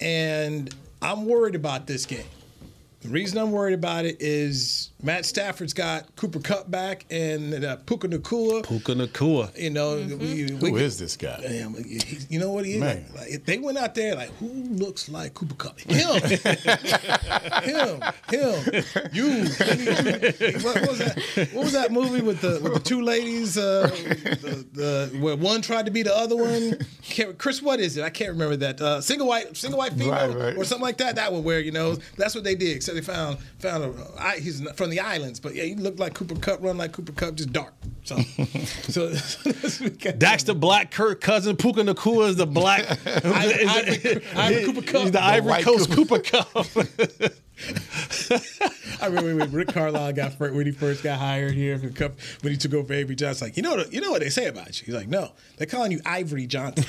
[0.00, 2.24] and I'm worried about this game.
[3.06, 7.76] The reason I'm worried about it is Matt Stafford's got Cooper Kupp back and uh,
[7.76, 8.64] Puka Nacua.
[8.66, 9.56] Puka Nacua.
[9.56, 11.38] You know, we, Who we, is this guy?
[11.40, 12.80] Damn, he- you know what he is?
[12.80, 13.04] Man.
[13.14, 15.78] Like, like, they went out there like, who looks like Cooper Kupp?
[15.80, 16.20] Him,
[17.62, 18.84] him, him.
[19.12, 19.26] You.
[19.26, 19.46] you-
[20.62, 21.48] What, what was that?
[21.52, 23.56] What was that movie with the with the two ladies?
[23.58, 23.88] Uh,
[24.42, 26.78] the, the where one tried to be the other one.
[27.02, 28.02] Can't, Chris, what is it?
[28.02, 28.80] I can't remember that.
[28.80, 30.56] Uh, single white, single white female, Right, right.
[30.56, 31.16] or something like that.
[31.16, 32.76] That one where you know that's what they did.
[32.76, 33.94] Except they found found a.
[34.18, 37.12] I, he's from the islands, but yeah, he looked like Cooper Kupp, run like Cooper
[37.12, 37.74] Kupp, just dark.
[38.04, 38.16] So,
[38.88, 40.18] so that's what we got.
[40.18, 41.56] That's the black Kirk cousin.
[41.56, 42.84] Puka Nacua is the black.
[43.06, 45.02] Ivory- Ivory- Ivory Cooper Kupp.
[45.02, 46.66] He's the Ivory Coast Cooper Kupp.
[49.00, 52.12] I remember when Rick Carlisle got when he first got hired here for the cup
[52.42, 53.48] when he took over Avery Johnson.
[53.48, 54.86] Like, you know, what- you know what they say about you.
[54.86, 56.84] He's like, no, they're calling you Ivory Johnson.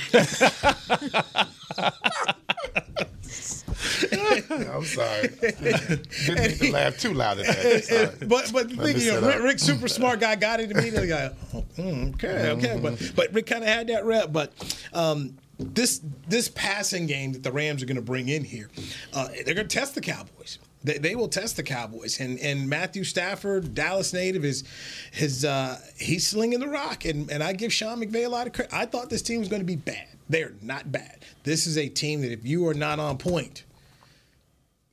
[4.49, 5.27] I'm sorry.
[5.27, 8.27] Didn't need to laugh too loud at that.
[8.27, 9.41] But but the thing, me you know, Rick.
[9.41, 11.09] Rick, super smart guy, got it immediately.
[11.09, 14.31] Like, oh, mm, okay, okay, but but Rick kind of had that rep.
[14.31, 14.53] But
[14.93, 18.69] um, this this passing game that the Rams are going to bring in here,
[19.13, 20.59] uh, they're going to test the Cowboys.
[20.83, 24.63] They, they will test the Cowboys, and and Matthew Stafford, Dallas native, is
[25.11, 28.53] his uh, he's slinging the rock, and and I give Sean McVay a lot of
[28.53, 28.73] credit.
[28.73, 30.07] I thought this team was going to be bad.
[30.29, 31.19] They're not bad.
[31.43, 33.63] This is a team that if you are not on point,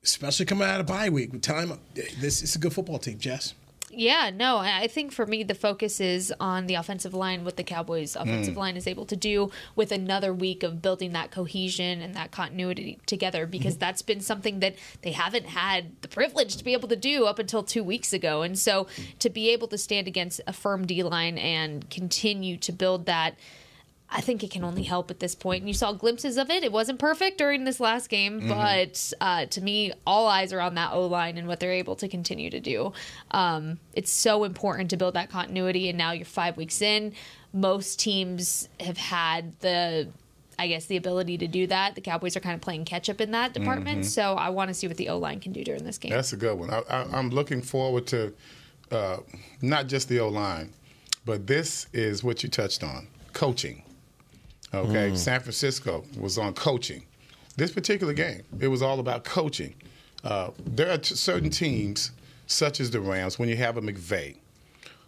[0.03, 1.73] especially coming out of bye week with time,
[2.21, 3.55] this is a good football team, Jess.
[3.97, 7.63] Yeah, no, I think for me the focus is on the offensive line, what the
[7.63, 8.23] Cowboys' Mm.
[8.23, 12.33] offensive line is able to do with another week of building that cohesion and that
[12.33, 13.51] continuity together, Mm-hmm.
[13.53, 17.27] because that's been something that they haven't had the privilege to be able to do
[17.27, 18.43] up until two weeks ago.
[18.43, 18.89] And so
[19.21, 23.37] to be able to stand against a firm D line and continue to build that.
[24.17, 25.63] I think it can only help at this point.
[25.63, 26.63] And you saw glimpses of it.
[26.63, 28.49] It wasn't perfect during this last game, Mm-hmm.
[28.49, 31.97] but uh, to me, all eyes are on that O line and what they're able
[31.97, 32.93] to continue to do.
[33.33, 35.89] Um, it's so important to build that continuity.
[35.89, 37.13] And now you're five weeks in.
[37.53, 40.09] Most teams have had the,
[40.59, 41.95] I guess, the ability to do that.
[41.95, 44.07] The Cowboys are kind of playing catch up in that department.
[44.07, 46.11] So I want to see what the O line can do during this game.
[46.13, 46.71] That's a good one.
[46.71, 48.33] I, I, I'm looking forward to
[48.91, 49.19] uh,
[49.63, 50.73] not just the O line,
[51.25, 53.83] but this is what you touched on coaching.
[54.75, 57.05] Okay, San Francisco was on coaching.
[57.57, 59.75] This particular game, it was all about coaching.
[60.25, 62.11] Uh, there are t- certain teams,
[62.47, 64.37] such as the Rams, when you have a McVay,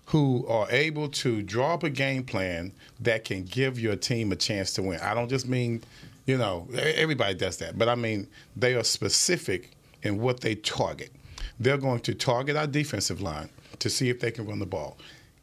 [0.06, 4.36] who are able to draw up a game plan that can give your team a
[4.36, 5.00] chance to win.
[5.00, 5.82] I don't just mean,
[6.26, 11.10] you know, everybody does that, but I mean they are specific in what they target.
[11.58, 13.48] They're going to target our defensive line
[13.80, 14.96] to see if they can run the ball.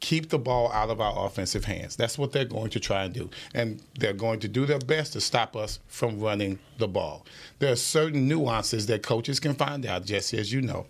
[0.03, 1.95] Keep the ball out of our offensive hands.
[1.95, 3.29] That's what they're going to try and do.
[3.53, 7.25] And they're going to do their best to stop us from running the ball.
[7.59, 10.87] There are certain nuances that coaches can find out, Jesse, as you know,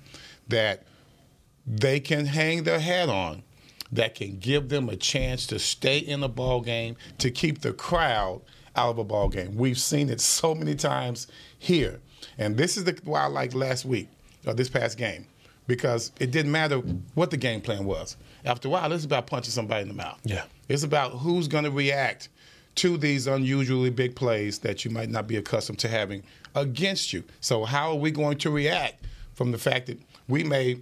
[0.48, 0.88] that
[1.68, 3.44] they can hang their hat on
[3.92, 7.72] that can give them a chance to stay in a ball game, to keep the
[7.72, 8.42] crowd
[8.76, 9.56] out of a ball game.
[9.56, 11.28] We've seen it so many times
[11.60, 12.02] here.
[12.40, 14.10] And this is the why I like last week,
[14.48, 15.28] or this past game,
[15.68, 16.78] because it didn't matter
[17.14, 18.18] what the game plan was.
[18.46, 20.20] After a while, it's about punching somebody in the mouth.
[20.24, 20.44] Yeah.
[20.68, 22.30] It's about who's going to react
[22.76, 26.24] to these unusually big plays that you might not be accustomed to having
[26.56, 27.24] against you.
[27.40, 30.80] So, how are we going to react from the fact that we may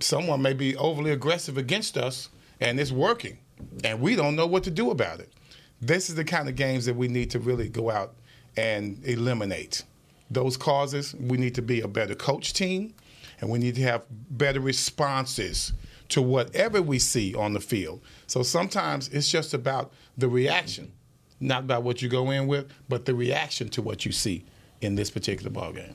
[0.00, 2.30] someone may be overly aggressive against us
[2.60, 3.38] and it's working
[3.84, 5.32] and we don't know what to do about it.
[5.80, 8.14] This is the kind of games that we need to really go out
[8.56, 9.84] and eliminate.
[10.30, 12.94] Those causes, we need to be a better coach team
[13.40, 15.72] and we need to have better responses
[16.10, 18.00] to whatever we see on the field.
[18.26, 20.92] So sometimes it's just about the reaction,
[21.40, 24.44] not about what you go in with, but the reaction to what you see
[24.80, 25.94] in this particular ball game.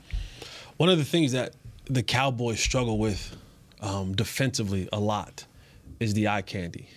[0.78, 3.36] One of the things that the Cowboys struggle with
[3.82, 5.46] um, defensively a lot
[6.00, 6.90] is the eye candy.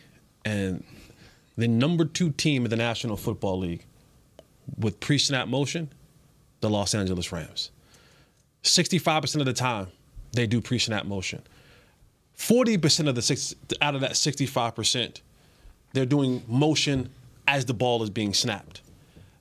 [0.45, 0.85] And
[1.57, 3.85] the number two team in the National Football League
[4.79, 5.93] with pre snap motion,
[6.61, 7.71] the Los Angeles Rams.
[8.63, 9.89] 65% of the time,
[10.33, 11.43] they do pre snap motion.
[12.37, 15.21] 40% of the six, out of that 65%,
[15.93, 17.11] they're doing motion
[17.49, 18.83] as the ball is being snapped.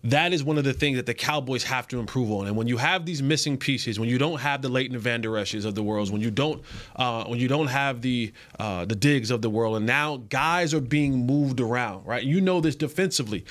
[0.05, 2.45] That is one of the things that the Cowboys have to improve on.
[2.45, 5.35] And when you have these missing pieces, when you don't have the Leighton Van Der
[5.35, 6.61] of the world, when you don't,
[6.95, 10.75] uh, when you don't have the uh, the Diggs of the world, and now guys
[10.75, 12.23] are being moved around, right?
[12.23, 13.45] You know this defensively.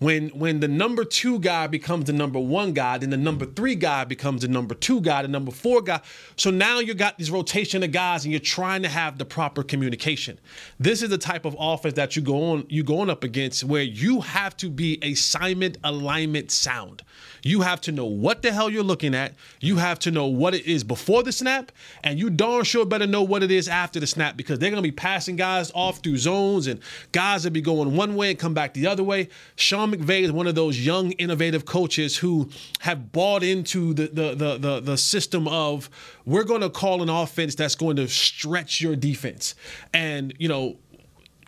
[0.00, 3.74] When when the number two guy becomes the number one guy, then the number three
[3.74, 6.00] guy becomes the number two guy, the number four guy.
[6.36, 9.62] So now you got this rotation of guys, and you're trying to have the proper
[9.62, 10.40] communication.
[10.78, 13.82] This is the type of offense that you go on you going up against, where
[13.82, 17.02] you have to be assignment alignment sound.
[17.42, 19.34] You have to know what the hell you're looking at.
[19.60, 21.72] You have to know what it is before the snap,
[22.02, 24.82] and you darn sure better know what it is after the snap because they're to
[24.82, 26.80] be passing guys off through zones, and
[27.12, 29.28] guys will be going one way and come back the other way.
[29.56, 32.50] Sean McVay is one of those young, innovative coaches who
[32.80, 35.90] have bought into the the the the, the system of
[36.24, 39.54] we're to call an offense that's going to stretch your defense,
[39.92, 40.76] and you know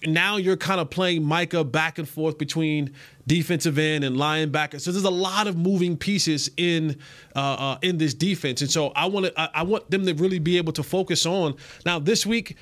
[0.06, 2.92] now you're kind of playing Micah back and forth between
[3.26, 4.80] defensive end and linebacker.
[4.80, 6.98] So there's a lot of moving pieces in
[7.36, 10.14] uh, uh, in this defense, and so I want to I, I, want them to
[10.14, 11.54] really be able to focus on
[11.86, 12.56] now this week.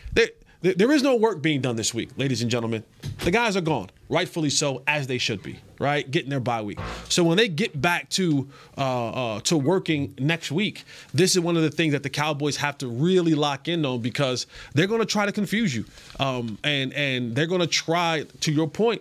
[0.63, 2.85] There, is no work being done this week, ladies and gentlemen.
[3.21, 6.09] The guys are gone, rightfully so, as they should be, right?
[6.11, 6.79] Getting their bye week.
[7.09, 8.47] So when they get back to
[8.77, 12.57] uh, uh, to working next week, this is one of the things that the Cowboys
[12.59, 15.87] have to really lock in on because they're going to try to confuse you,
[16.19, 19.01] um, and and they're going to try, to your point,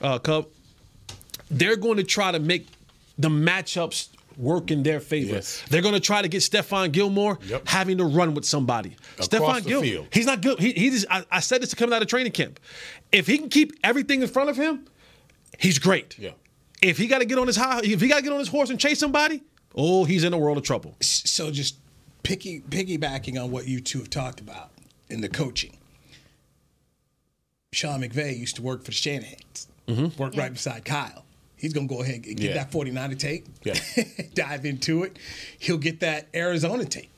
[0.00, 0.46] uh, Cub.
[1.50, 2.68] They're going to try to make
[3.18, 5.34] the matchups work in their favor.
[5.34, 5.62] Yes.
[5.68, 7.68] They're going to try to get Stephon Gilmore Yep.
[7.68, 8.96] having to run with somebody.
[9.14, 10.06] Across Stephon the Gilmore, field.
[10.12, 10.58] he's not good.
[10.58, 12.58] He, he just, I, I said this to coming out of training camp.
[13.12, 14.86] If he can keep everything in front of him,
[15.58, 16.18] he's great.
[16.18, 16.30] Yeah.
[16.82, 18.48] If he got to get on his high, if he got to get on his
[18.48, 19.42] horse and chase somebody,
[19.74, 20.96] oh, he's in a world of trouble.
[21.00, 21.76] So just
[22.22, 24.70] picky, piggybacking on what you two have talked about
[25.10, 25.76] in the coaching.
[27.72, 29.66] Sean McVay used to work for the Shanahans.
[29.86, 30.20] Mm-hmm.
[30.22, 31.24] Worked right beside Kyle.
[31.60, 32.54] He's gonna go ahead and get Yeah.
[32.54, 33.74] that 49 tape, Yeah.
[34.34, 35.18] dive into it.
[35.58, 37.10] He'll get that Arizona tape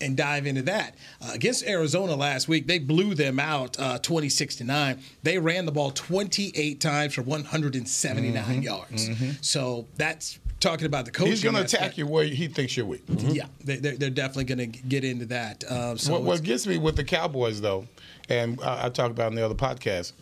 [0.00, 0.94] and dive into that.
[1.20, 5.00] Uh, against Arizona last week, they blew them out uh, 26 to 9.
[5.24, 9.08] They ran the ball 28 times for 179 yards.
[9.40, 11.32] So that's talking about the coaching.
[11.32, 13.02] He's going to attack you where he thinks you're weak.
[13.08, 15.64] Yeah, they, they're, they're definitely going to get into that.
[15.64, 17.86] Uh, so what, what gets me with the Cowboys, though,
[18.28, 20.12] and I, I talked about in the other podcast,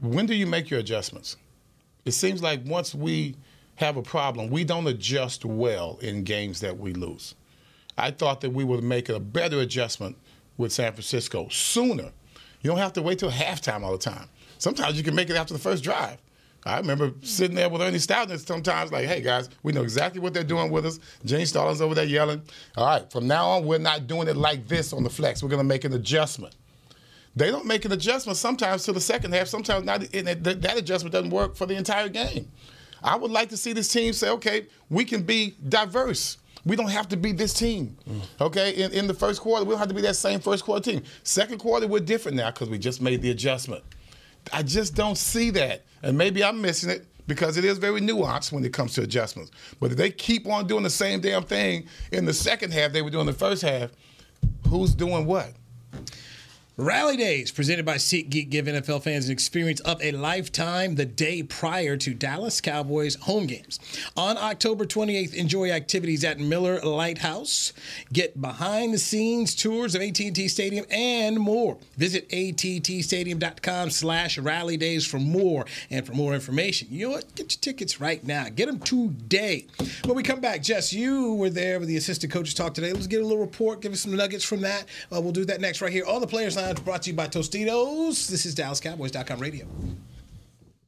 [0.00, 1.36] when do you make your adjustments?
[2.04, 3.36] It seems like once we
[3.76, 7.34] have a problem, we don't adjust well in games that we lose.
[7.96, 10.16] I thought that we would make a better adjustment
[10.56, 12.12] with San Francisco sooner.
[12.62, 14.28] You don't have to wait till halftime all the time.
[14.58, 16.18] Sometimes you can make it after the first drive.
[16.64, 20.34] I remember sitting there with Ernie Stautner sometimes like, hey guys, we know exactly what
[20.34, 21.00] they're doing with us.
[21.24, 22.42] Gene Stallings over there yelling.
[22.76, 25.42] All right, from now on, we're not doing it like this on the flex.
[25.42, 26.54] We're going to make an adjustment.
[27.36, 29.46] They don't make an adjustment sometimes to the second half.
[29.46, 32.50] Sometimes not, and that adjustment doesn't work for the entire game.
[33.02, 36.38] I would like to see this team say, okay, we can be diverse.
[36.66, 37.96] We don't have to be this team.
[38.08, 38.20] Mm.
[38.42, 40.90] Okay, in, in the first quarter, we don't have to be that same first quarter
[40.90, 41.02] team.
[41.22, 43.82] Second quarter, we're different now because we just made the adjustment.
[44.52, 45.84] I just don't see that.
[46.02, 49.52] And maybe I'm missing it because it is very nuanced when it comes to adjustments.
[49.78, 53.02] But if they keep on doing the same damn thing in the second half they
[53.02, 53.90] were doing the first half,
[54.68, 55.52] who's doing what?
[56.80, 61.42] Rally Days, presented by SeatGeek, give NFL fans an experience of a lifetime the day
[61.42, 63.78] prior to Dallas Cowboys home games.
[64.16, 67.74] On October 28th, enjoy activities at Miller Lite House.
[68.14, 71.76] Get behind-the-scenes tours of AT&T Stadium and more.
[71.98, 75.66] Visit attstadium.com slash rally days for more.
[75.90, 77.34] And for more information, you know what?
[77.34, 78.46] Get your tickets right now.
[78.48, 79.66] Get them today.
[80.06, 82.94] When we come back, Jess, you were there with the assistant coaches talk today.
[82.94, 84.86] Let's get a little report, give us some nuggets from that.
[85.14, 87.26] Uh, we'll do that next right here All the Players Lounge, brought to you by
[87.26, 88.28] Tostitos.
[88.28, 89.66] This is DallasCowboys.com radio.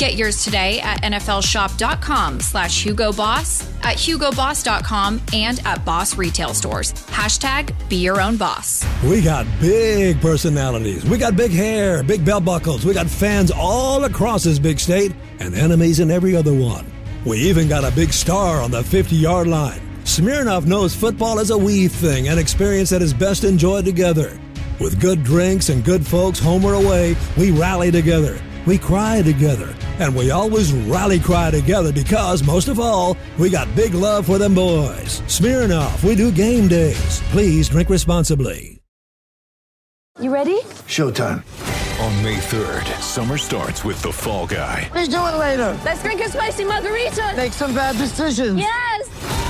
[0.00, 6.94] Get yours today at nflshop.com slash hugoboss, at hugoboss.com, and at Boss retail stores.
[6.94, 8.82] Hashtag be your own boss.
[9.04, 11.04] We got big personalities.
[11.04, 12.86] We got big hair, big belt buckles.
[12.86, 16.90] We got fans all across this big state and enemies in every other one.
[17.26, 19.82] We even got a big star on the 50 yard line.
[20.04, 24.40] Smirnoff knows football is a we thing, an experience that is best enjoyed together.
[24.80, 28.40] With good drinks and good folks home or away, we rally together.
[28.66, 29.74] We cry together.
[29.98, 34.38] And we always rally cry together because, most of all, we got big love for
[34.38, 35.20] them boys.
[35.26, 37.20] Smirnoff, we do game days.
[37.30, 38.80] Please drink responsibly.
[40.18, 40.60] You ready?
[40.86, 41.44] Showtime.
[42.00, 44.90] On May 3rd, summer starts with The Fall Guy.
[44.94, 45.78] Let's do it later.
[45.84, 47.34] Let's drink a spicy margarita.
[47.36, 48.58] Make some bad decisions.
[48.58, 49.49] Yes.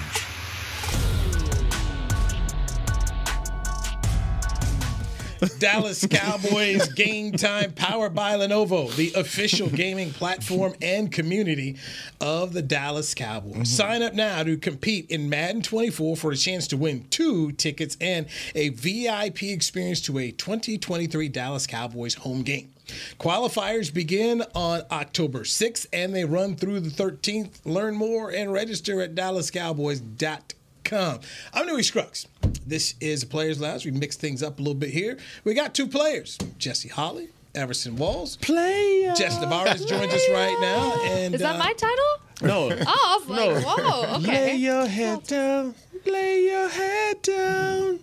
[5.59, 11.77] Dallas Cowboys Game Time powered by Lenovo, the official gaming platform and community
[12.19, 13.53] of the Dallas Cowboys.
[13.53, 13.63] Mm-hmm.
[13.63, 17.97] Sign up now to compete in Madden 24 for a chance to win two tickets
[17.99, 22.71] and a VIP experience to a 2023 Dallas Cowboys home game.
[23.19, 27.65] Qualifiers begin on October 6th and they run through the 13th.
[27.65, 31.19] Learn more and register at dallascowboys.com.
[31.53, 32.27] I'm Newy Scruggs.
[32.65, 33.85] This is a Players Lounge.
[33.85, 35.17] We mix things up a little bit here.
[35.43, 38.37] We got two players, Jesse Holley, Everson Walls.
[38.37, 39.13] Player.
[39.15, 40.93] Jess Nevarez joins us right now.
[41.03, 42.05] And Is that uh, my title?
[42.43, 42.71] No.
[42.71, 44.51] Oh, I was like, whoa, okay.
[44.51, 45.75] Lay your head down.
[46.05, 47.99] Lay your head down.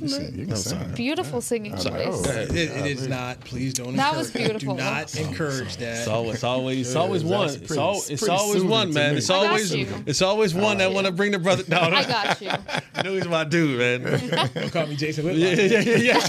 [0.00, 0.92] You sorry.
[0.94, 2.26] Beautiful singing voice.
[2.26, 3.40] It, it is not.
[3.40, 3.94] Please don't.
[3.96, 4.74] That encourage- was beautiful.
[4.76, 5.98] Do not encourage that.
[5.98, 7.46] It's always, it's always, it's always Yeah, one.
[7.46, 9.12] that's It's, pretty- al- it's it's pretty always soothing one, to man.
[9.12, 9.18] me.
[9.18, 9.86] It's I got always, you.
[10.06, 11.92] it's always one that want to bring the brother down.
[11.94, 12.50] I got you.
[13.04, 14.50] know he's my dude, man.
[14.54, 15.56] Don't call me Jason Whitlock.
[15.58, 16.20] Yeah, yeah, yeah,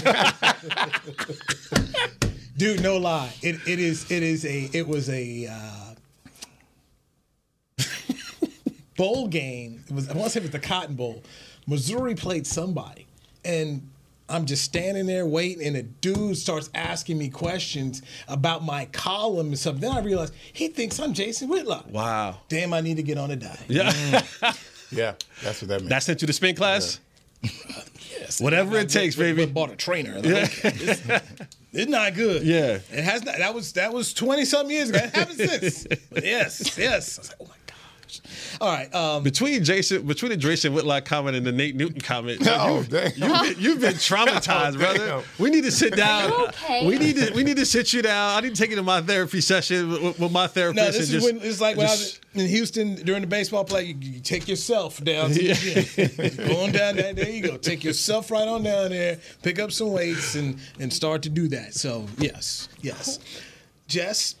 [0.68, 0.92] yeah.
[2.56, 3.32] Dude, no lie.
[3.42, 5.94] It it is it is a it was a uh,
[8.96, 9.82] bowl game.
[9.88, 11.22] It was I want to say it was the Cotton Bowl.
[11.66, 13.06] Missouri played somebody,
[13.44, 13.88] and
[14.28, 19.48] I'm just standing there waiting, and a dude starts asking me questions about my column
[19.48, 19.76] and stuff.
[19.76, 21.86] Then I realize he thinks I'm Jason Whitlock.
[21.90, 22.38] Wow.
[22.48, 23.60] Damn, I need to get on a diet.
[23.68, 23.90] Yeah.
[23.90, 24.68] Mm.
[24.92, 25.88] Yeah, that's what that means.
[25.88, 27.00] that sent you to spin class?
[27.42, 28.40] Yes.
[28.40, 29.46] Whatever it takes, baby.
[29.46, 30.14] Bought a trainer.
[30.20, 31.02] Like, okay, it's,
[31.72, 32.42] it's not good.
[32.42, 32.78] Yeah.
[32.90, 33.38] It has not.
[33.38, 34.98] That was that was twenty something years ago.
[35.02, 35.86] It happened since.
[36.10, 37.18] But yes, yes.
[37.18, 37.61] I was like, oh my gosh.
[38.60, 38.92] All right.
[38.94, 42.84] Um, Between Jason, between the Jason Whitlock comment and the Nate Newton comment, Oh, you,
[42.88, 43.10] damn.
[43.16, 45.06] you've, been, you've been traumatized, Oh, brother.
[45.06, 45.22] damn.
[45.38, 46.32] We need to sit down.
[46.32, 46.86] Okay?
[46.86, 48.36] We need to we need to sit you down.
[48.36, 50.76] I need to take you to my therapy session with, with my therapist.
[50.76, 53.26] no, and this is just- when it's like when I was in Houston during the
[53.26, 53.84] baseball play.
[53.84, 55.54] You, you take yourself down to the
[56.36, 56.46] gym.
[56.48, 57.12] Go on down there.
[57.14, 57.56] There you go.
[57.56, 59.18] Take yourself right on down there.
[59.42, 61.74] Pick up some weights and and start to do that.
[61.74, 63.18] So yes, yes.
[63.88, 64.36] Jess,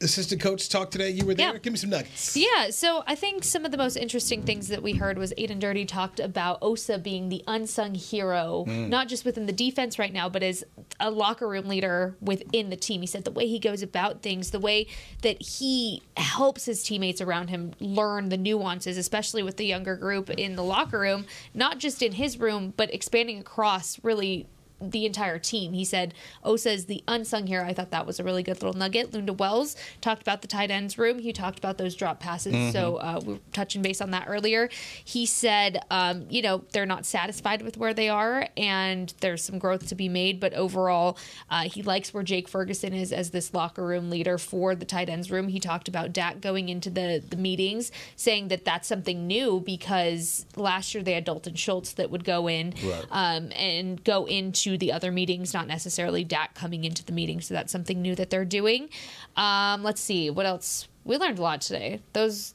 [0.00, 1.10] assistant coach, talk today.
[1.10, 1.52] You were there.
[1.52, 1.58] Yeah.
[1.58, 2.36] Give me some nuggets.
[2.36, 5.58] Yeah, so I think some of the most interesting things that we heard was Aden
[5.58, 8.88] Durde talked about Osa being the unsung hero, mm.
[8.88, 10.64] not just within the defense right now, but as
[11.00, 13.00] a locker room leader within the team.
[13.00, 14.86] He said the way he goes about things, the way
[15.22, 20.30] that he helps his teammates around him learn the nuances, especially with the younger group
[20.30, 24.46] in the locker room, not just in his room, but expanding across really
[24.80, 25.72] the entire team.
[25.72, 27.64] He said Osa is the unsung hero.
[27.64, 29.12] I thought that was a really good little nugget.
[29.12, 31.18] Lunda Wells talked about the tight ends room.
[31.18, 32.72] He talked about those drop passes.
[32.72, 34.68] So uh, we were touching base on that earlier.
[35.04, 39.58] He said, um, you know, they're not satisfied with where they are and there's some
[39.58, 40.40] growth to be made.
[40.40, 41.16] But overall,
[41.50, 45.08] uh, he likes where Jake Ferguson is as this locker room leader for the tight
[45.08, 45.48] ends room.
[45.48, 50.44] He talked about Dak going into the, the meetings, saying that that's something new because
[50.56, 52.74] last year they had Dalton Schultz that would go in
[53.10, 57.42] um, and go into the other meetings, not necessarily Dak coming into the meeting.
[57.42, 58.88] So that's something new that they're doing.
[59.36, 60.88] Um, let's see what else.
[61.04, 62.00] We learned a lot today.
[62.14, 62.54] Those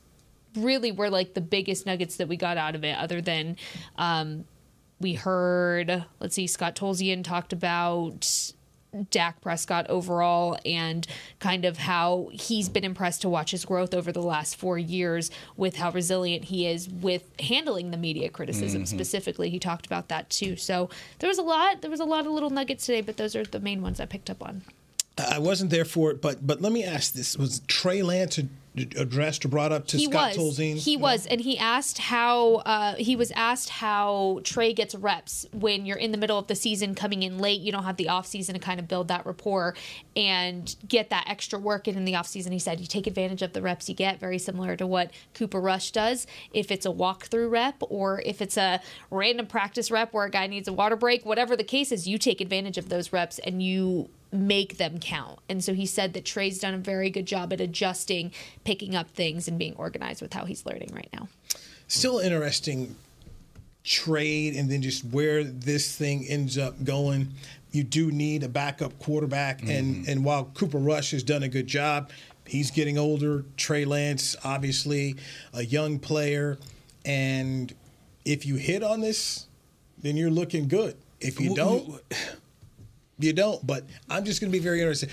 [0.55, 3.55] really were like the biggest nuggets that we got out of it, other than
[3.97, 4.45] um,
[4.99, 8.51] we heard, let's see, Scott Tolzien talked about
[9.09, 11.07] Dak Prescott overall and
[11.39, 15.31] kind of how he's been impressed to watch his growth over the last four years
[15.55, 18.95] with how resilient he is with handling the media criticism mm-hmm.
[18.95, 19.49] specifically.
[19.49, 20.55] He talked about that too.
[20.55, 20.89] So
[21.19, 23.43] there was a lot, there was a lot of little nuggets today, but those are
[23.43, 24.63] the main ones I picked up on.
[25.17, 28.49] I wasn't there for it, but but let me ask this: Was Trey Lance ad-
[28.75, 30.57] addressed or brought up to he Scott was.
[30.57, 30.77] Tolzien?
[30.77, 35.85] He was, and he asked how uh, he was asked how Trey gets reps when
[35.85, 37.59] you're in the middle of the season, coming in late.
[37.61, 39.75] You don't have the off season to kind of build that rapport
[40.15, 42.51] and get that extra work in in the off season.
[42.51, 45.59] He said you take advantage of the reps you get, very similar to what Cooper
[45.59, 46.25] Rush does.
[46.53, 50.47] If it's a walkthrough rep or if it's a random practice rep where a guy
[50.47, 53.61] needs a water break, whatever the case is, you take advantage of those reps and
[53.61, 55.39] you make them count.
[55.49, 58.31] And so he said that Trey's done a very good job at adjusting,
[58.63, 61.27] picking up things, and being organized with how he's learning right now.
[61.87, 62.95] Still interesting
[63.83, 67.29] trade, and then just where this thing ends up going.
[67.71, 70.11] You do need a backup quarterback, and mm-hmm.
[70.11, 72.11] and while Cooper Rush has done a good job,
[72.45, 73.45] he's getting older.
[73.57, 75.15] Trey Lance, obviously,
[75.53, 76.57] a young player,
[77.05, 77.73] and
[78.25, 79.47] if you hit on this,
[80.01, 80.95] then you're looking good.
[81.19, 82.01] If you don't,
[83.23, 83.65] you don't.
[83.65, 85.09] But I'm just going to be very interested.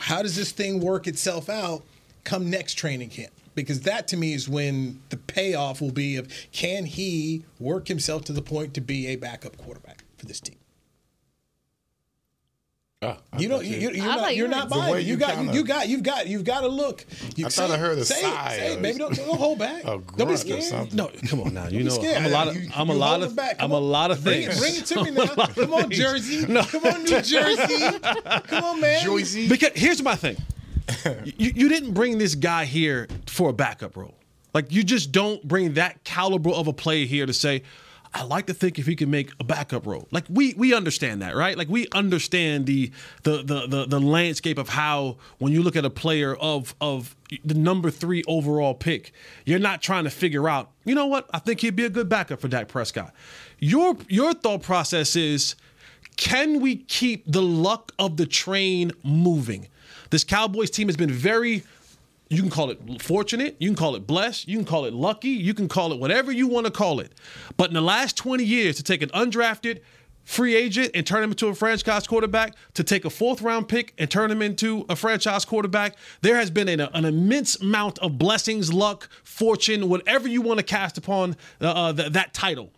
[0.00, 1.82] How does this thing work itself out
[2.24, 3.32] come next training camp?
[3.54, 8.24] Because that to me is when the payoff will be of can he work himself
[8.26, 10.56] to the point to be a backup quarterback for this team?
[13.00, 13.64] Oh, you don't.
[13.64, 14.32] You, you, you're not.
[14.34, 14.96] you You're not buying.
[14.96, 15.02] it.
[15.02, 15.34] You, you got.
[15.34, 15.88] kinda- you got.
[15.88, 16.26] You've got.
[16.26, 17.04] You've got to look.
[17.36, 18.78] You, I thought I heard a say it, sigh Say it.
[18.78, 19.84] or- Maybe don't, don't hold back.
[19.84, 20.62] A don't be grunt or scared.
[20.64, 20.96] something.
[20.96, 21.68] No, come on now.
[21.68, 22.16] You Don't know, scared.
[22.18, 23.52] I'm a lot of, You- I'm a lot of, back.
[23.60, 24.56] I'm Come a lot of Bring things.
[24.56, 25.46] it, bring it to me now.
[25.46, 25.96] Come on, things.
[25.96, 26.46] Jersey.
[26.48, 26.62] No.
[26.64, 27.98] Come on, New Jersey.
[28.00, 29.48] Come on, man.
[29.48, 30.36] Because here's my thing.
[31.24, 34.16] you, you didn't bring this guy here for a backup role.
[34.54, 37.62] Like you just don't bring that caliber of a player here to say,
[38.14, 40.08] I like to think if he can make a backup role.
[40.10, 41.56] Like we we understand that, right?
[41.56, 42.90] Like we understand the
[43.22, 47.14] the the the, the landscape of how when you look at a player of of
[47.44, 49.12] the number three overall pick,
[49.44, 51.28] you're not trying to figure out, you know what?
[51.32, 53.12] I think he'd be a good backup for Dak Prescott.
[53.58, 55.54] Your your thought process is
[56.16, 59.68] can we keep the luck of the train moving?
[60.10, 61.62] This Cowboys team has been very,
[62.30, 65.30] you can call it fortunate, you can call it blessed, you can call it lucky,
[65.30, 67.12] you can call it whatever you want to call it.
[67.56, 69.80] But in the last 20 years, to take an undrafted
[70.24, 73.94] free agent and turn him into a franchise quarterback, to take a fourth round pick
[73.96, 78.18] and turn him into a franchise quarterback, there has been an, an immense amount of
[78.18, 82.70] blessings, luck, fortune, whatever you want to cast upon uh, uh, th- that title.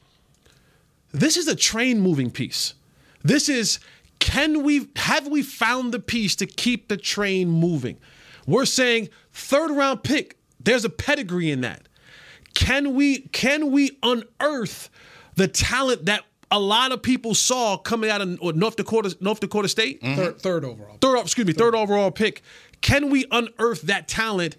[1.11, 2.75] This is a train moving piece.
[3.25, 3.81] This is
[4.21, 7.99] can we have we found the piece to keep the train moving?
[8.47, 10.37] We're saying third round pick.
[10.63, 11.89] There's a pedigree in that.
[12.55, 14.91] Can we can we unearth
[15.37, 19.69] the talent that a lot of people saw coming out of North Dakota North Dakota
[19.69, 20.03] State?
[20.03, 20.17] Mm-hmm.
[20.17, 20.99] Third, third overall.
[21.01, 22.43] Third, excuse me, third overall pick.
[22.81, 24.57] Can we unearth that talent?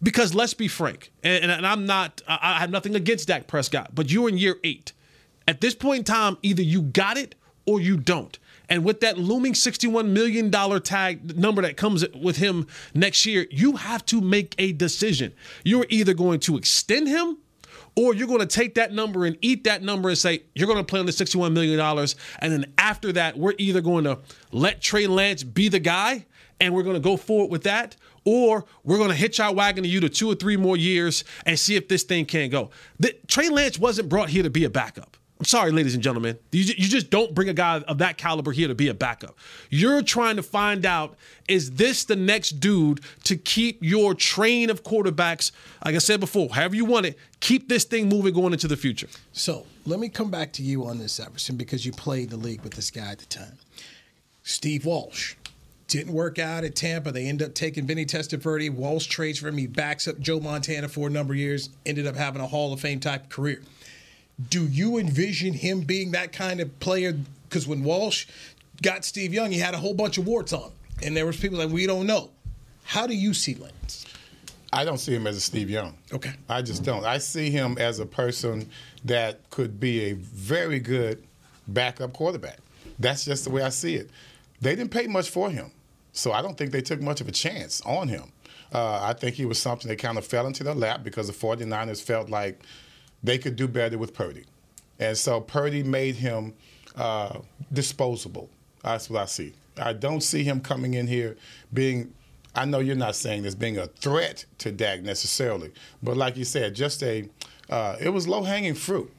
[0.00, 3.48] Because let's be frank, and, and- and I'm not, I I have nothing against Dak
[3.48, 4.92] Prescott, but you're in year eight.
[5.48, 7.34] At this point in time, either you got it
[7.66, 8.38] or you don't.
[8.68, 10.50] And with that looming $61 million
[10.82, 15.32] tag number that comes with him next year, you have to make a decision.
[15.64, 17.38] You're either going to extend him
[17.96, 20.78] or you're going to take that number and eat that number and say, you're going
[20.78, 21.80] to play on the $61 million.
[22.38, 24.18] And then after that, we're either going to
[24.52, 26.26] let Trey Lance be the guy
[26.60, 29.84] and we're going to go forward with that, or we're going to hitch our wagon
[29.84, 32.70] to you to two or three more years and see if this thing can go.
[32.98, 35.17] The, Trey Lance wasn't brought here to be a backup.
[35.38, 36.36] I'm sorry, ladies and gentlemen.
[36.50, 39.36] You, you just don't bring a guy of that caliber here to be a backup.
[39.70, 41.16] You're trying to find out
[41.46, 45.52] is this the next dude to keep your train of quarterbacks,
[45.84, 48.76] like I said before, however you want it, keep this thing moving going into the
[48.76, 49.08] future.
[49.32, 52.62] So let me come back to you on this, Everson, because you played the league
[52.62, 53.58] with this guy at the time.
[54.42, 55.36] Steve Walsh
[55.86, 57.12] didn't work out at Tampa.
[57.12, 58.70] They end up taking Vinny Testaverde.
[58.70, 59.56] Walsh trades for him.
[59.56, 61.70] He backs up Joe Montana for a number of years.
[61.86, 63.62] Ended up having a Hall of Fame type career.
[64.50, 67.18] Do you envision him being that kind of player?
[67.48, 68.26] Because when Walsh
[68.82, 70.72] got Steve Young, he had a whole bunch of warts on him,
[71.02, 72.30] and there was people like we don't know.
[72.84, 74.06] How do you see Lance?
[74.72, 75.96] I don't see him as a Steve Young.
[76.12, 76.32] Okay.
[76.48, 77.04] I just don't.
[77.04, 78.68] I see him as a person
[79.04, 81.24] that could be a very good
[81.66, 82.58] backup quarterback.
[82.98, 84.10] That's just the way I see it.
[84.60, 85.70] They didn't pay much for him,
[86.12, 88.24] so I don't think they took much of a chance on him.
[88.72, 91.32] Uh, I think he was something that kind of fell into their lap because the
[91.32, 92.60] 49ers felt like
[93.22, 94.44] they could do better with Purdy.
[94.98, 96.54] And so Purdy made him
[96.96, 97.38] uh,
[97.72, 98.50] disposable.
[98.82, 99.54] That's what I see.
[99.76, 101.36] I don't see him coming in here
[101.72, 102.12] being,
[102.54, 106.44] I know you're not saying this, being a threat to Dak necessarily, but like you
[106.44, 107.28] said, just a,
[107.70, 109.12] uh, it was low hanging fruit.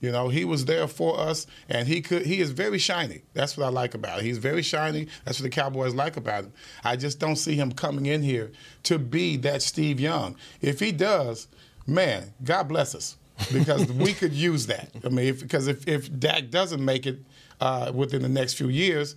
[0.00, 2.24] You know, he was there for us, and he could.
[2.24, 3.20] He is very shiny.
[3.34, 4.24] That's what I like about it.
[4.24, 5.08] He's very shiny.
[5.24, 6.52] That's what the Cowboys like about him.
[6.82, 8.50] I just don't see him coming in here
[8.84, 10.36] to be that Steve Young.
[10.62, 11.48] If he does,
[11.86, 13.16] man, God bless us,
[13.52, 14.90] because we could use that.
[15.04, 17.18] I mean, if, because if if Dak doesn't make it
[17.60, 19.16] uh, within the next few years,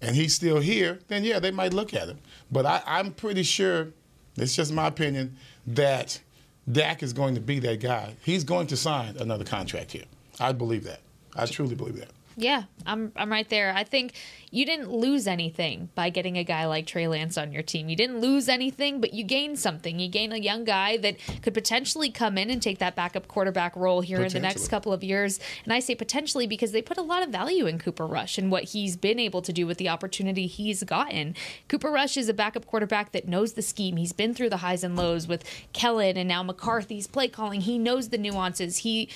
[0.00, 2.18] and he's still here, then yeah, they might look at him.
[2.50, 3.88] But I, I'm pretty sure,
[4.36, 6.20] it's just my opinion, that
[6.70, 8.14] Dak is going to be that guy.
[8.24, 10.04] He's going to sign another contract here.
[10.38, 11.00] I believe that.
[11.36, 12.10] I truly believe that.
[12.40, 13.72] Yeah, I'm I'm right there.
[13.76, 14.14] I think
[14.50, 17.88] you didn't lose anything by getting a guy like Trey Lance on your team.
[17.90, 20.00] You didn't lose anything, but you gained something.
[20.00, 23.76] You gained a young guy that could potentially come in and take that backup quarterback
[23.76, 25.38] role here in the next couple of years.
[25.64, 28.50] And I say potentially because they put a lot of value in Cooper Rush and
[28.50, 31.34] what he's been able to do with the opportunity he's gotten.
[31.68, 33.96] Cooper Rush is a backup quarterback that knows the scheme.
[33.96, 37.60] He's been through the highs and lows with Kellen and now McCarthy's play calling.
[37.60, 38.78] He knows the nuances.
[38.78, 39.10] He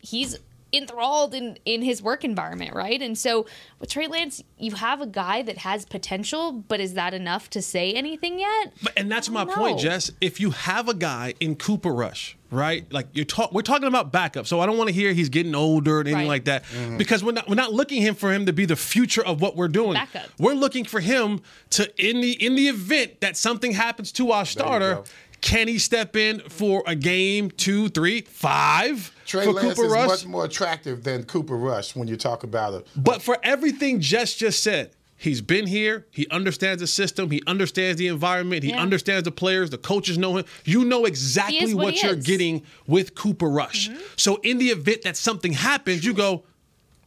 [0.00, 0.38] he's
[0.72, 3.00] enthralled in in his work environment, right?
[3.00, 3.46] And so
[3.78, 7.62] with Trey Lance, you have a guy that has potential, but is that enough to
[7.62, 8.72] say anything yet?
[8.82, 9.54] But, and that's my know.
[9.54, 10.10] point, Jess.
[10.20, 12.90] If you have a guy in Cooper Rush, right?
[12.92, 15.54] Like you're talk, we're talking about backup, so I don't want to hear he's getting
[15.54, 16.28] older and anything Right.
[16.28, 16.64] like that
[16.98, 19.56] because we're not we're not looking him for him to be the future of what
[19.56, 19.94] we're doing.
[19.94, 20.26] Backup.
[20.38, 21.40] We're looking for him
[21.70, 25.02] to in the in the event that something happens to our starter.
[25.40, 29.92] Can he step in for a game, two, three, five Trey for Lance Cooper is
[29.92, 30.08] Rush?
[30.08, 32.86] much more attractive than Cooper Rush when you talk about it.
[32.96, 36.06] But for everything Jess just said, he's been here.
[36.10, 37.30] He understands the system.
[37.30, 38.62] He understands the environment.
[38.64, 38.80] He Yeah.
[38.82, 39.70] understands the players.
[39.70, 40.44] The coaches know him.
[40.64, 42.26] You know exactly what what, you're is.
[42.26, 43.88] getting with Cooper Rush.
[43.88, 44.00] Mm-hmm.
[44.16, 46.44] So in the event that something happens, you go,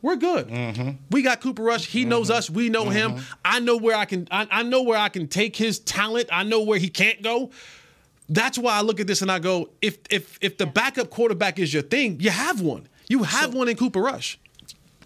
[0.01, 0.47] we're good.
[0.47, 0.91] Mm-hmm.
[1.11, 1.88] We got Cooper Rush.
[1.88, 2.38] He knows mm-hmm.
[2.38, 2.49] us.
[2.49, 3.21] We know him.
[3.43, 4.27] I know where I can.
[4.32, 6.30] I, I know where I can take his talent.
[6.32, 7.51] I know where he can't go.
[8.30, 11.57] That's why I look at this and I go, if if if the backup quarterback
[11.59, 12.88] is your thing, you have one.
[13.07, 14.39] You have one in Cooper Rush.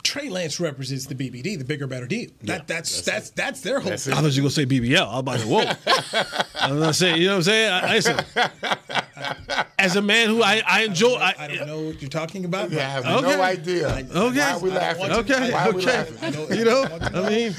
[0.04, 2.30] Trey Lance represents the BBD, the bigger, better deal.
[2.44, 3.94] That, that's that's that's, their whole.
[3.94, 5.00] I thought you were gonna say BBL.
[5.00, 5.60] I was about to whoa.
[6.60, 7.72] I was gonna say, you know what I'm saying?
[7.72, 8.20] I, listen,
[9.80, 12.70] as a man who I, I enjoy, I, I don't know what you're talking about.
[12.72, 13.22] Yeah, I have Okay.
[13.36, 13.88] no idea.
[13.90, 14.38] Okay.
[14.40, 15.12] Why are we laughing?
[15.12, 15.98] Okay, Why are we okay.
[15.98, 16.58] laughing?
[16.58, 17.56] You know, I mean,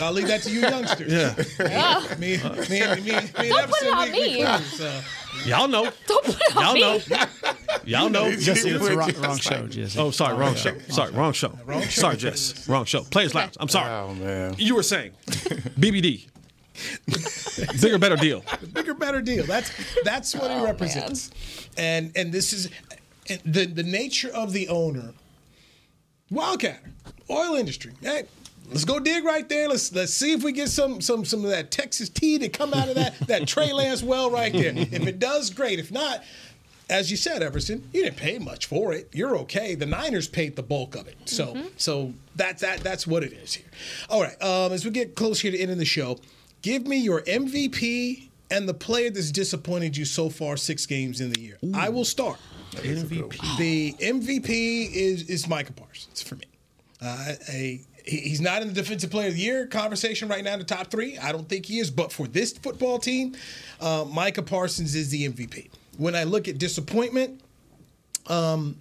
[0.00, 1.12] I'll leave that to you youngsters.
[1.12, 2.14] Yeah.
[2.18, 4.42] me, me, me, me, me, Don't put it on we- we me.
[4.44, 5.02] close, uh,
[5.44, 6.80] y'all know, Don't put it on y'all me.
[6.80, 6.98] know,
[7.84, 8.30] y'all know.
[8.32, 9.98] Jesse, It's the wrong, wrong show, Jesse.
[9.98, 10.76] Oh, sorry, wrong show.
[10.88, 11.52] Sorry, wrong show.
[11.88, 13.02] Sorry, Jess, wrong show.
[13.04, 13.56] Players Lounge.
[13.60, 13.90] I'm sorry.
[13.90, 14.54] Oh man.
[14.58, 15.12] You were saying
[15.78, 16.26] BBD,
[17.80, 18.42] bigger, better deal.
[18.72, 19.44] bigger, better deal.
[19.46, 19.70] That's
[20.04, 21.30] that's what Oh, he represents.
[21.76, 22.70] And and this is
[23.28, 25.12] and the the nature of the owner.
[26.30, 26.82] Wildcat,
[27.30, 27.92] oil industry.
[28.00, 28.24] Hey,
[28.70, 29.68] let's go dig right there.
[29.68, 32.72] Let's let's see if we get some some some of that Texas tea to come
[32.74, 34.72] out of that that Trey Lance well right there.
[34.76, 35.78] If it does, great.
[35.78, 36.22] If not.
[36.88, 39.08] As you said, Everson, you didn't pay much for it.
[39.12, 39.74] You're okay.
[39.74, 43.54] The Niners paid the bulk of it, so so that's that that's what it is
[43.54, 43.66] here.
[44.08, 46.20] All right, um, as we get close here to ending the show,
[46.62, 51.32] give me your MVP and the player that's disappointed you so far six games in
[51.32, 51.58] the year.
[51.74, 52.38] I will start.
[52.74, 53.58] MVP.
[53.58, 56.44] The MVP is is Micah Parsons for me.
[57.02, 60.52] Uh, a he- he's not in the defensive player of the year conversation right now
[60.52, 61.18] in the top three.
[61.18, 63.34] I don't think he is, but for this football team,
[63.80, 65.68] uh, Micah Parsons is the MVP.
[65.98, 67.40] When I look at disappointment,
[68.28, 68.76] um,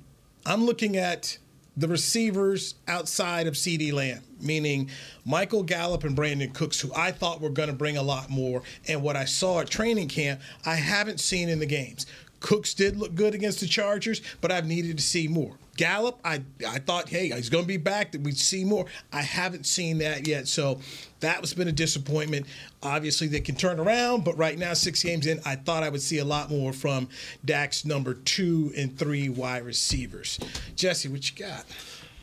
[0.46, 1.38] I'm looking at
[1.78, 4.90] the receivers outside of CeeDee Lamb, meaning
[5.26, 8.62] Michael Gallup and Brandin Cooks, who I thought were going to bring a lot more.
[8.88, 12.06] And what I saw at training camp, I haven't seen in the games.
[12.40, 15.56] Cooks did look good against the Chargers, but I've needed to see more.
[15.76, 18.12] Gallup, I I thought, hey, he's going to be back.
[18.12, 18.86] That we'd see more.
[19.12, 20.80] I haven't seen that yet, so
[21.20, 22.46] that was been a disappointment.
[22.82, 26.02] Obviously, they can turn around, but right now, six games in, I thought I would
[26.02, 27.10] see a lot more from
[27.44, 30.40] Dak's number two and three wide receivers.
[30.76, 31.66] Jesse, what you got?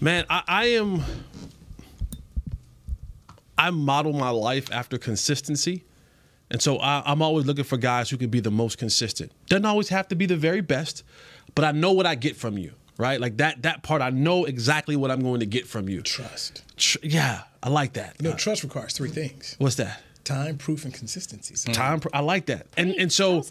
[0.01, 1.03] Man, I, I am.
[3.59, 5.85] I model my life after consistency.
[6.51, 9.33] And so I, I'm always looking for guys who can be the most consistent.
[9.47, 11.03] Doesn't always have to be the very best,
[11.55, 12.73] but I know what I get from you,
[13.03, 13.21] right?
[13.21, 16.03] Like that that part, I know exactly what I'm going to get from you.
[16.03, 16.63] Trust.
[16.77, 18.15] Tr- yeah, I like that.
[18.21, 20.01] You know, uh, trust requires three things: What's that?
[20.25, 21.57] Time, proof, and consistency.
[21.57, 21.75] So mm.
[21.75, 23.43] Time, pr- I like that, and and so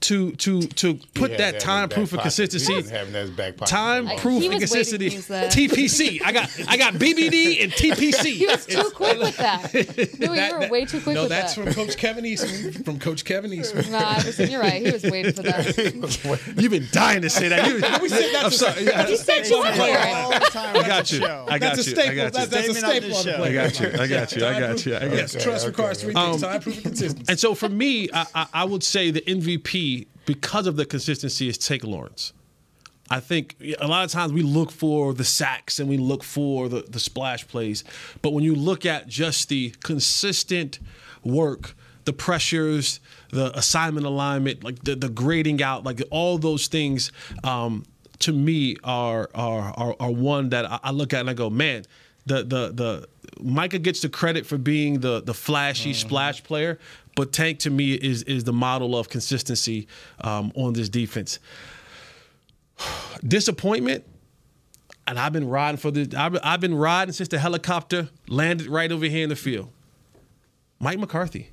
[0.00, 2.72] to to to put He that time, proof, and consistency.
[2.74, 3.70] was having that in his back pocket.
[3.70, 5.68] Time, Like, proof, and was waiting to consistency.
[5.68, 6.20] TPC.
[6.24, 8.24] I got I got BBD and TPC.
[8.34, 9.70] He was too quick with that.
[10.20, 11.14] No, you were way too quick with that.
[11.14, 11.64] no, with that's that.
[11.64, 12.72] from Coach Kevin Eastman.
[12.84, 13.90] From Coach Kevin Eastman.
[13.90, 14.84] No, Everson, you're right.
[14.84, 15.76] He was waiting for that.
[16.56, 17.66] You've been dying to say that.
[17.66, 18.84] You, We said that's I'm sorry.
[18.84, 19.98] that's a You said you would hear.
[19.98, 21.24] All the time I got you.
[21.24, 21.96] I got That's a you.
[21.96, 22.10] staple.
[22.10, 22.46] I got you.
[22.46, 23.36] that's a staple this on the show.
[23.38, 23.48] play.
[23.48, 23.86] I got you.
[23.88, 24.46] I got you.
[24.46, 24.92] I got you.
[24.92, 27.24] Yes, trust requires three things: Um, time, and consistency.
[27.28, 31.48] And so for me, I, I, I would say the MVP because of the consistency
[31.48, 32.32] is Tank Lawrence.
[33.12, 36.68] I think a lot of times we look for the sacks and we look for
[36.68, 37.82] the, the splash plays,
[38.22, 40.78] but when you look at just the consistent
[41.24, 43.00] work, the pressures,
[43.30, 47.10] the assignment alignment, like the, the grading out, like all those things,
[47.42, 47.84] um,
[48.20, 51.84] to me are, are are are one that I look at and I go, man,
[52.26, 53.08] the the the
[53.42, 56.78] Micah gets the credit for being the the flashy splash player,
[57.16, 59.86] but Tank to me is is the model of consistency
[60.20, 61.38] um, on this defense.
[63.26, 64.04] Disappointment,
[65.06, 66.14] and I've been riding for this.
[66.14, 69.70] I've, I've been riding since the helicopter landed right over here in the field.
[70.78, 71.50] Mike McCarthy.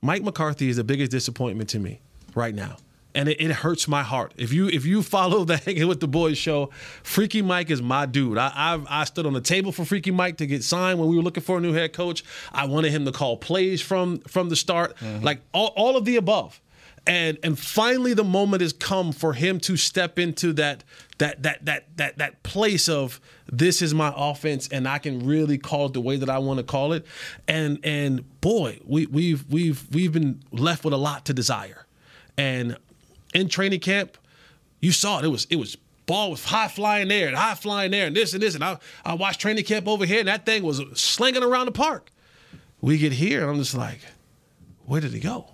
[0.00, 2.00] Mike McCarthy is the biggest disappointment to me
[2.34, 2.76] right now.
[3.14, 4.32] And it, it hurts my heart.
[4.36, 6.70] If you if you follow the Hanging with the Boys show,
[7.02, 8.38] Freaky Mike is my dude.
[8.38, 11.16] I I've, I stood on the table for Freaky Mike to get signed when we
[11.16, 12.24] were looking for a new head coach.
[12.52, 15.24] I wanted him to call plays from from the start, mm-hmm.
[15.24, 16.60] like all, all of the above.
[17.06, 20.84] And and finally the moment has come for him to step into that
[21.18, 25.58] that that that that that place of this is my offense and I can really
[25.58, 27.04] call it the way that I want to call it.
[27.46, 31.86] And and boy, we we've we've we've been left with a lot to desire.
[32.38, 32.78] And
[33.34, 34.16] in training camp,
[34.80, 35.24] you saw it.
[35.24, 35.76] It was it was
[36.06, 38.54] ball was high flying there and high flying there and this and this.
[38.54, 41.72] And I I watched training camp over here and that thing was slinging around the
[41.72, 42.10] park.
[42.80, 44.00] We get here and I'm just like,
[44.86, 45.46] where did it go?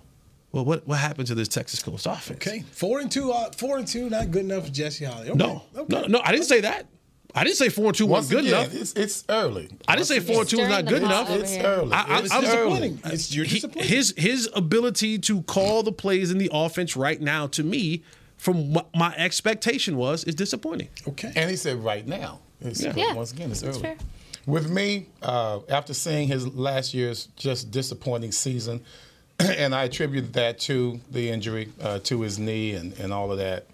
[0.51, 2.37] Well, what what happened to this Texas Coast offense?
[2.37, 3.31] Okay, four and two.
[3.31, 5.29] Uh, four and two, not good enough for Jesse Holley.
[5.29, 5.37] Okay.
[5.37, 6.21] No, no, no.
[6.23, 6.87] I didn't say that.
[7.33, 8.81] I didn't say four and two Once wasn't good again, enough.
[8.81, 9.69] It's, it's early.
[9.87, 11.29] I didn't say four and two was not good enough.
[11.29, 11.91] It's early.
[11.93, 12.89] I, I, it's I'm early.
[12.89, 12.99] disappointing.
[13.05, 13.87] It's you're He- disappointed.
[13.89, 18.03] his his ability to call the plays in the offense right now, to me,
[18.37, 20.89] from what my expectation was, is disappointing.
[21.07, 21.31] Okay.
[21.35, 22.39] And he said right now.
[22.59, 22.93] It's, Yeah.
[22.95, 23.83] Yeah, Once again, it's that's early.
[23.87, 23.97] fair.
[24.45, 28.81] With me, uh, after seeing his last year's just disappointing season,
[29.39, 33.37] and I attribute that to the injury uh, to his knee and, and all of
[33.37, 33.67] that.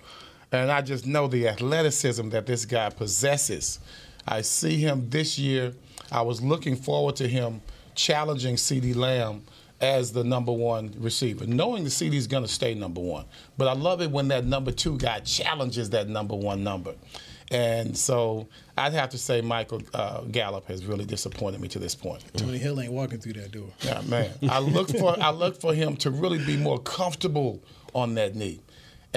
[0.51, 3.79] And I just know the athleticism that this guy possesses.
[4.27, 5.73] I see him this year.
[6.11, 7.61] I was looking forward to him
[7.95, 9.43] challenging CeeDee Lamb
[9.81, 13.25] as the number one receiver, knowing the CeeDee's going to stay number one.
[13.57, 16.95] But I love it when that number two guy challenges that number one number.
[17.49, 21.95] And so I'd have to say Michael uh, Gallup has really disappointed me to this
[21.95, 22.23] point.
[22.35, 23.69] Tony Hill ain't walking through that door.
[23.81, 24.31] Yeah, man.
[24.49, 28.59] I look for I look for him to really be more comfortable on that knee,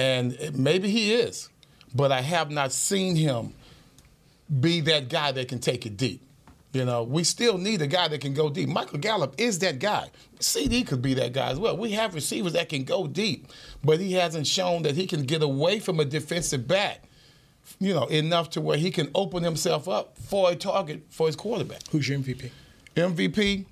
[0.01, 1.49] and maybe he is,
[1.93, 3.53] but I have not seen him
[4.59, 6.21] be that guy that can take it deep.
[6.73, 8.67] You know, we still need a guy that can go deep.
[8.69, 10.09] Michael Gallup is that guy.
[10.39, 11.77] CeeDee could be that guy as well.
[11.77, 13.47] We have receivers that can go deep,
[13.83, 17.03] but he hasn't shown that he can get away from a defensive back.
[17.79, 21.35] You know, enough to where he can open himself up for a target for his
[21.35, 21.81] quarterback.
[21.91, 22.49] Who's your MVP?
[22.95, 23.65] MVP,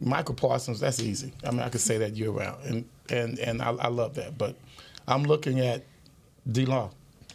[0.00, 0.80] Michael Parsons.
[0.80, 1.32] That's easy.
[1.44, 4.38] I mean, I could say that year round, and and and I, I love that.
[4.38, 4.56] But
[5.06, 5.84] I'm looking at
[6.50, 6.66] D.
[6.66, 6.90] Law.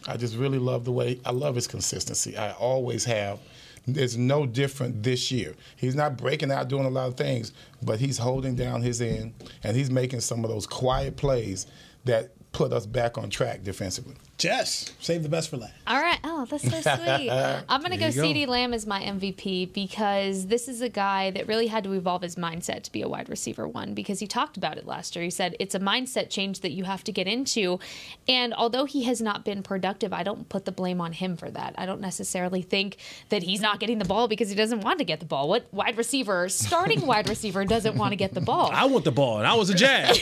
[0.06, 2.36] I just really love the way I love his consistency.
[2.36, 3.40] I always have.
[3.86, 5.54] It's no different this year.
[5.76, 7.52] He's not breaking out doing a lot of things,
[7.82, 9.32] but he's holding down his end
[9.64, 11.66] and he's making some of those quiet plays
[12.04, 14.14] that put us back on track defensively.
[14.38, 15.72] Jess, save the best for last.
[15.88, 16.20] All right.
[16.22, 17.28] Oh, that's so sweet.
[17.68, 18.22] I'm going to go go.
[18.22, 22.22] CeeDee Lamb as my MVP because this is a guy that really had to evolve
[22.22, 25.24] his mindset to be a wide receiver one because he talked about it last year.
[25.24, 27.80] He said it's a mindset change that you have to get into.
[28.28, 31.50] And although he has not been productive, I don't put the blame on him for
[31.50, 31.74] that.
[31.76, 32.96] I don't necessarily think
[33.30, 35.48] that he's not getting the ball because he doesn't want to get the ball.
[35.48, 38.70] What wide receiver, starting wide receiver, doesn't want to get the ball?
[38.72, 40.16] I want the ball, and I was a jag.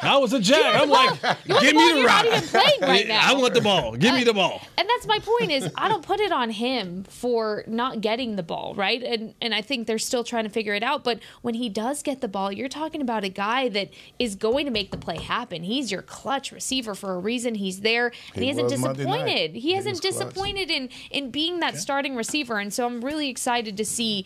[0.00, 0.76] I was a jag.
[0.76, 2.24] I'm like, give me the you're rock.
[2.24, 3.15] not even playing right now.
[3.22, 3.96] I want the ball.
[3.96, 4.62] Give me uh, the ball.
[4.78, 8.42] and that's my point is I don't put it on him for not getting the
[8.42, 9.02] ball, right?
[9.02, 11.04] And and I think they're still trying to figure it out.
[11.04, 14.64] But when he does get the ball, you're talking about a guy that is going
[14.66, 15.62] to make the play happen.
[15.62, 17.54] He's your clutch receiver for a reason.
[17.56, 19.16] He's there, and he, He hasn't was Monday night.
[19.16, 19.54] disappointed.
[19.54, 22.58] He, He hasn't disappointed in in being that starting receiver.
[22.58, 24.24] And so I'm really excited to see.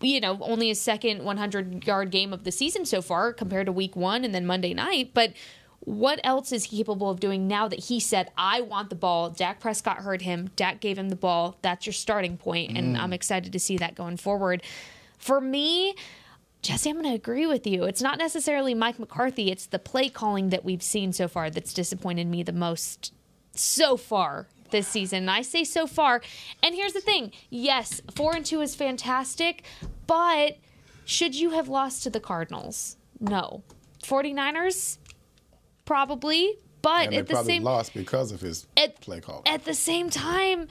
[0.00, 3.72] You know, only his second 100 yard game of the season so far compared to
[3.72, 5.12] week one and then Monday night.
[5.14, 5.34] But
[5.88, 9.30] what else is he capable of doing now that he said, I want the ball?
[9.30, 10.50] Dak Prescott heard him.
[10.54, 11.56] Dak gave him the ball.
[11.62, 13.00] That's your starting point, And Mm.
[13.00, 14.62] I'm excited to see that going forward.
[15.16, 15.94] For me,
[16.60, 17.84] Jesse, I'm going to agree with you.
[17.84, 21.72] It's not necessarily Mike McCarthy, it's the play calling that we've seen so far that's
[21.72, 23.14] disappointed me the most
[23.54, 25.20] so far this season.
[25.20, 26.20] And I say so far.
[26.62, 29.62] And here's the thing yes, four and two is fantastic,
[30.06, 30.58] but
[31.06, 32.98] should you have lost to the Cardinals?
[33.18, 33.62] No.
[34.02, 34.98] 49ers?
[35.88, 36.58] Probably.
[36.82, 39.42] But and they at the probably same lost because of his At- play call.
[39.46, 40.68] at the same time,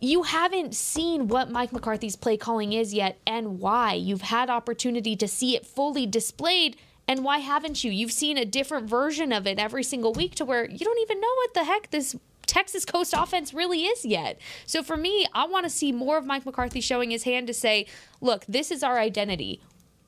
[0.00, 3.94] you haven't seen what Mike McCarthy's play calling is yet and why.
[3.94, 6.76] You've had opportunity to see it fully displayed.
[7.08, 7.92] And why haven't you?
[7.92, 11.20] You've seen a different version of it every single week to where you don't even
[11.20, 14.40] know what the heck this Texas Coast offense really is yet.
[14.66, 17.54] So for me, I want to see more of Mike McCarthy showing his hand to
[17.54, 17.86] say,
[18.20, 19.60] look, this is our identity.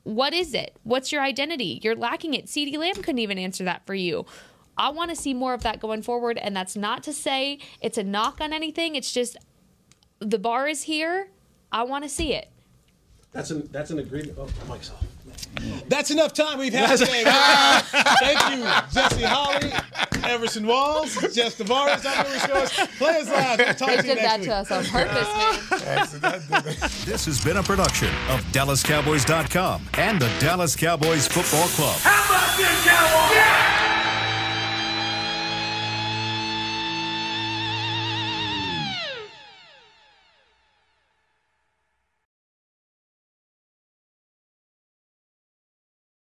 [0.09, 0.75] What is it?
[0.83, 1.79] What's your identity?
[1.83, 2.47] You're lacking it.
[2.47, 4.25] CeeDee Lamb couldn't even answer that for you.
[4.75, 6.39] I want to see more of that going forward.
[6.39, 8.95] And that's not to say it's a knock on anything.
[8.95, 9.37] It's just
[10.17, 11.29] the bar is here.
[11.71, 12.49] I want to see it.
[13.31, 14.35] That's an that's an agreement.
[14.39, 15.05] Oh, Mike's off.
[15.87, 17.23] That's enough time we've had today.
[17.25, 19.71] Thank you, Jesse Holley,
[20.23, 22.05] Everson Walls, Jess Nevarez.
[22.05, 22.97] I'm Newy Scruggs.
[22.97, 23.57] Players Live.
[23.57, 25.27] We'll talk They to you did next that to us on purpose,
[25.81, 27.05] man.
[27.05, 31.97] This has been a production of DallasCowboys.com and the Dallas Cowboys Football Club.
[32.01, 33.35] How about this, Cowboys?
[33.35, 33.88] Yeah!